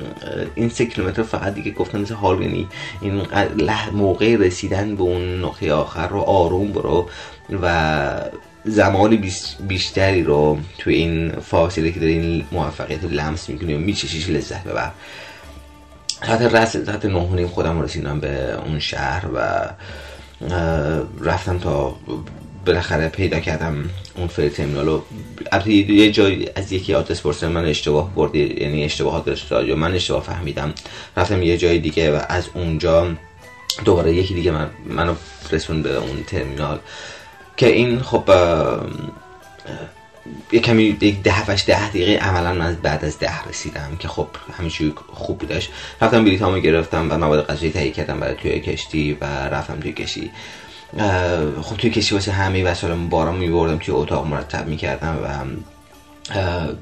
این 0.55 0.69
سه 0.69 0.87
کیلومتر 0.87 1.23
فقط 1.23 1.55
دیگه 1.55 1.71
گفتم 1.71 2.01
مثل 2.01 2.15
حال 2.15 2.43
یعنی 2.43 2.69
این 3.01 3.23
موقع 3.93 4.37
رسیدن 4.37 4.97
به 4.97 5.03
اون 5.03 5.45
نقطه 5.45 5.73
آخر 5.73 6.09
رو 6.09 6.21
آروم 6.21 6.73
برو 6.73 7.09
و 7.63 8.21
زمان 8.65 9.29
بیشتری 9.69 10.23
رو 10.23 10.59
تو 10.79 10.91
این 10.91 11.33
فاصله 11.33 11.93
که 11.93 12.01
داری 12.01 12.13
این 12.13 12.45
موفقیت 12.53 13.05
لمس 13.05 13.49
می‌کنی 13.49 13.75
و 13.75 13.79
میچشیش 13.79 14.29
لذت 14.29 14.65
ببر. 14.65 14.91
ساعت 16.27 16.43
رس 16.43 16.77
ساعت 16.77 17.05
نهونیم 17.05 17.49
خودم 17.49 17.83
رسیدم 17.83 18.21
به 18.21 18.55
اون 18.67 18.79
شهر 18.79 19.27
و 19.35 19.69
رفتم 21.21 21.59
تا 21.59 21.97
بالاخره 22.67 23.09
پیدا 23.09 23.41
کردم 23.41 23.91
اون 24.17 24.27
فری 24.27 24.51
ترمینال 24.51 24.87
رو. 24.87 25.03
یه 25.67 26.13
جای 26.13 26.49
از 26.55 26.73
یکی 26.73 26.95
آتس 26.95 27.21
پرسن 27.21 27.49
من 27.49 27.65
اشتباه 27.65 28.15
بردی 28.15 28.57
یعنی 28.61 28.85
اشتباهات 28.85 29.25
داشت 29.25 29.53
یا 29.53 29.77
من 29.77 29.95
اشتباه 29.95 30.23
فهمیدم. 30.23 30.75
رفتم 31.17 31.43
یه 31.43 31.59
جای 31.59 31.79
دیگه 31.79 32.17
و 32.17 32.21
از 32.29 32.49
اونجا 32.55 33.09
دوباره 33.85 34.15
یکی 34.15 34.35
دیگه 34.35 34.51
من 34.51 34.71
منو 34.87 35.15
رسون 35.51 35.83
به 35.83 35.97
اون 35.97 36.25
ترمینال. 36.27 36.79
که 37.57 37.67
این 37.67 38.03
خب 38.03 38.31
یه 40.53 40.61
کمی 40.61 40.83
یک 40.83 41.23
ده 41.23 41.33
هفتش 41.33 41.65
ده 41.67 41.89
دقیقه 41.89 42.25
عملا 42.25 42.53
من 42.53 42.75
بعد 42.83 43.05
از 43.05 43.19
ده 43.19 43.45
رسیدم 43.45 43.97
که 43.99 44.09
خب 44.09 44.27
همیشه 44.59 44.93
خوب 45.13 45.39
بودش 45.39 45.69
رفتم 46.03 46.25
بلیط 46.25 46.43
همو 46.43 46.59
گرفتم 46.59 47.09
و 47.11 47.19
مواد 47.19 47.47
غذایی 47.47 47.73
تهیه 47.73 47.91
کردم 47.91 48.21
برای 48.21 48.35
توی 48.35 48.61
کشتی 48.61 49.19
و 49.21 49.25
رفتم 49.25 49.81
توی 49.81 49.93
کشتی. 49.93 50.31
خب 51.63 51.77
توی 51.77 51.91
کشتی 51.91 52.15
واسه 52.15 52.33
همه 52.33 52.65
وسایلم 52.65 53.09
بارم 53.09 53.35
میبردم 53.35 53.79
توی 53.79 53.95
اتاق 53.95 54.27
مرتب 54.27 54.67
می‌کردم 54.69 55.19
و 55.25 55.29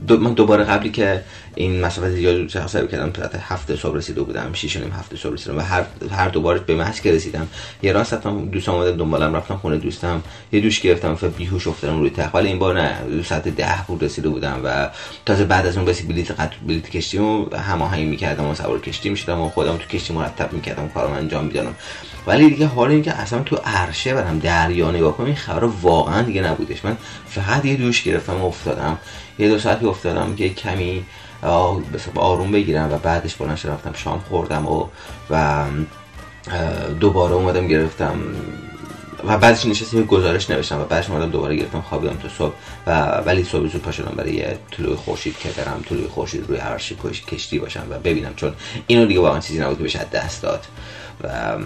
دو 0.06 0.16
من 0.16 0.32
دوباره 0.32 0.64
قبلی 0.64 0.90
که 0.90 1.22
این 1.54 1.80
مسافت 1.80 2.10
زیاد 2.10 2.66
سر 2.66 2.86
کردم 2.86 3.10
تا 3.10 3.38
هفته 3.38 3.76
صبح 3.76 3.96
رسیده 3.96 4.22
بودم 4.22 4.50
شیش 4.52 4.76
نیم 4.76 4.92
هفته 4.92 5.16
صبح 5.16 5.32
رسیدم 5.32 5.58
و 5.58 5.60
هر 5.60 5.84
هر 6.10 6.28
دوباره 6.28 6.58
به 6.58 6.74
محض 6.74 7.00
که 7.00 7.12
رسیدم. 7.12 7.48
یه 7.82 7.92
راست 7.92 8.14
رفتم 8.14 8.46
دوستم 8.46 8.72
اومدن 8.72 8.96
دنبالم 8.96 9.36
رفتم 9.36 9.56
خونه 9.56 9.76
دوستم. 9.76 10.22
یه 10.52 10.60
دوش 10.60 10.80
گرفتم 10.80 11.18
و 11.22 11.28
بیهوش 11.28 11.66
افتادم 11.66 11.98
روی 11.98 12.10
تخت. 12.10 12.34
ولی 12.34 12.48
این 12.48 12.58
بار 12.58 12.80
نه 12.82 12.96
ساعت 13.22 13.48
ده 13.48 13.84
بود 13.86 14.04
رسیده 14.04 14.28
بودم 14.28 14.60
و 14.64 14.90
تازه 15.26 15.44
بعد 15.44 15.66
از 15.66 15.76
اون 15.76 15.86
بسی 15.86 16.02
بلیت 16.02 16.30
قط 16.30 16.50
بلیت 16.66 16.90
کشتیمو 16.90 17.56
هماهنگ 17.56 18.08
می‌کردم 18.08 18.44
و 18.44 18.54
سوار 18.54 18.80
کشتی 18.80 19.08
می‌شدم 19.08 19.40
و 19.40 19.48
خودم 19.48 19.76
تو 19.76 19.86
کشتی 19.86 20.14
مرتب 20.14 20.52
می‌کردم 20.52 20.88
کارم 20.88 21.12
انجام 21.12 21.44
می‌دادم. 21.44 21.74
ولی 22.26 22.50
دیگه 22.50 22.66
حال 22.66 22.90
اینکه 22.90 23.12
اصلا 23.12 23.42
تو 23.42 23.56
عرشه 23.56 24.14
برم 24.14 24.38
دریا 24.38 24.90
نگاه 24.90 25.16
کنم 25.16 25.26
این 25.26 25.36
خبر 25.36 25.64
واقعا 25.64 26.22
دیگه 26.22 26.42
نبودش. 26.42 26.84
من 26.84 26.96
فقط 27.26 27.64
یه 27.64 27.76
دوش 27.76 28.02
گرفتم 28.02 28.40
و 28.40 28.46
افتادم. 28.46 28.98
یه 29.38 29.48
دو 29.48 29.58
ساعتی 29.58 29.86
افتادم 29.86 30.34
که 30.34 30.48
کمی 30.48 31.04
آروم 32.14 32.52
بگیرم 32.52 32.92
و 32.92 32.98
بعدش 32.98 33.34
بلند 33.34 33.60
رفتم 33.64 33.92
شام 33.92 34.20
خوردم 34.28 34.66
و 34.66 34.86
و 35.30 35.64
دوباره 37.00 37.34
اومدم 37.34 37.66
گرفتم. 37.66 38.18
و 39.24 39.38
بعدش 39.38 39.66
نشستم 39.66 40.04
گزارش 40.04 40.50
نوشتم 40.50 40.80
و 40.80 40.84
بعدش 40.84 41.10
اومدم 41.10 41.30
دوباره 41.30 41.56
گرفتم 41.56 41.80
خوابیدم 41.80 42.16
تا 42.16 42.28
صبح. 42.28 42.54
و 42.86 43.22
ولی 43.26 43.44
صبح 43.44 43.66
زود 43.66 43.82
پا 43.82 43.92
شدم 43.92 44.14
برای 44.16 44.44
طلوع 44.70 44.96
خورشید 44.96 45.38
که 45.38 45.48
برم 45.48 45.82
طلوع 45.88 46.08
خورشید 46.08 46.44
روی 46.48 46.58
عرش 46.58 46.92
کشتی 47.28 47.58
باشم 47.58 47.86
و 47.90 47.98
ببینم 47.98 48.34
چون 48.34 48.52
اینو 48.86 49.06
دیگه 49.06 49.20
واقعا 49.20 49.40
چیزی 49.40 49.60
نبود 49.60 49.78
که 49.78 49.84
بشه 49.84 50.04
دست 50.12 50.42
داد. 50.42 50.66
و 51.24 51.56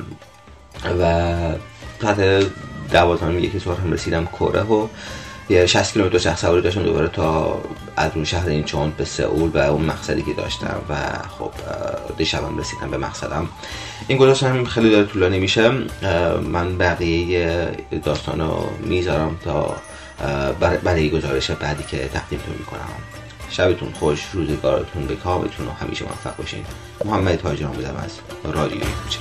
و 1.00 1.54
تحت 2.00 2.46
دوازدهم 2.92 3.38
یکی 3.38 3.58
سوار 3.58 3.76
هم 3.76 3.92
رسیدم 3.92 4.26
کره 4.26 4.62
و 4.62 4.88
یه 5.48 5.66
60 5.66 5.92
کیلومتر 5.92 6.18
شخص 6.18 6.40
سواری 6.40 6.62
داشتم 6.62 6.82
دوباره 6.82 7.08
تا 7.08 7.60
از 7.96 8.10
اون 8.14 8.24
شهر 8.24 8.48
این 8.48 8.64
چون 8.64 8.92
به 8.96 9.04
سئول 9.04 9.50
و 9.54 9.58
اون 9.58 9.84
مقصدی 9.84 10.22
که 10.22 10.32
داشتم 10.32 10.82
و 10.90 10.94
خب 11.38 11.50
دیشبم 12.16 12.58
رسیدم 12.58 12.90
به 12.90 12.98
مقصدم. 12.98 13.48
این 14.08 14.18
گذاشت 14.18 14.42
هم 14.42 14.64
خیلی 14.64 14.90
داره 14.90 15.06
طولانی 15.06 15.38
میشه. 15.38 15.70
من 16.42 16.78
بقیه 16.78 17.68
داستان 18.04 18.40
رو 18.40 18.68
می‌ذارم 18.80 19.36
تا 19.44 19.76
برای 20.84 21.10
گزارش 21.10 21.50
بعدی 21.50 21.84
که 21.84 22.08
تقدیمتون 22.08 22.54
می‌کنم. 22.58 22.88
شبتون 23.50 23.92
خوش 23.92 24.24
روزگارتون 24.32 25.06
به 25.06 25.16
کامتون 25.16 25.66
و 25.66 25.70
همیشه 25.70 26.04
موفق 26.04 26.36
باشین. 26.36 26.64
محمد 27.04 27.36
تاجران 27.36 27.72
بودم 27.72 27.96
از 28.04 28.18
رادیوی 28.54 28.80
کوچه 28.80 29.18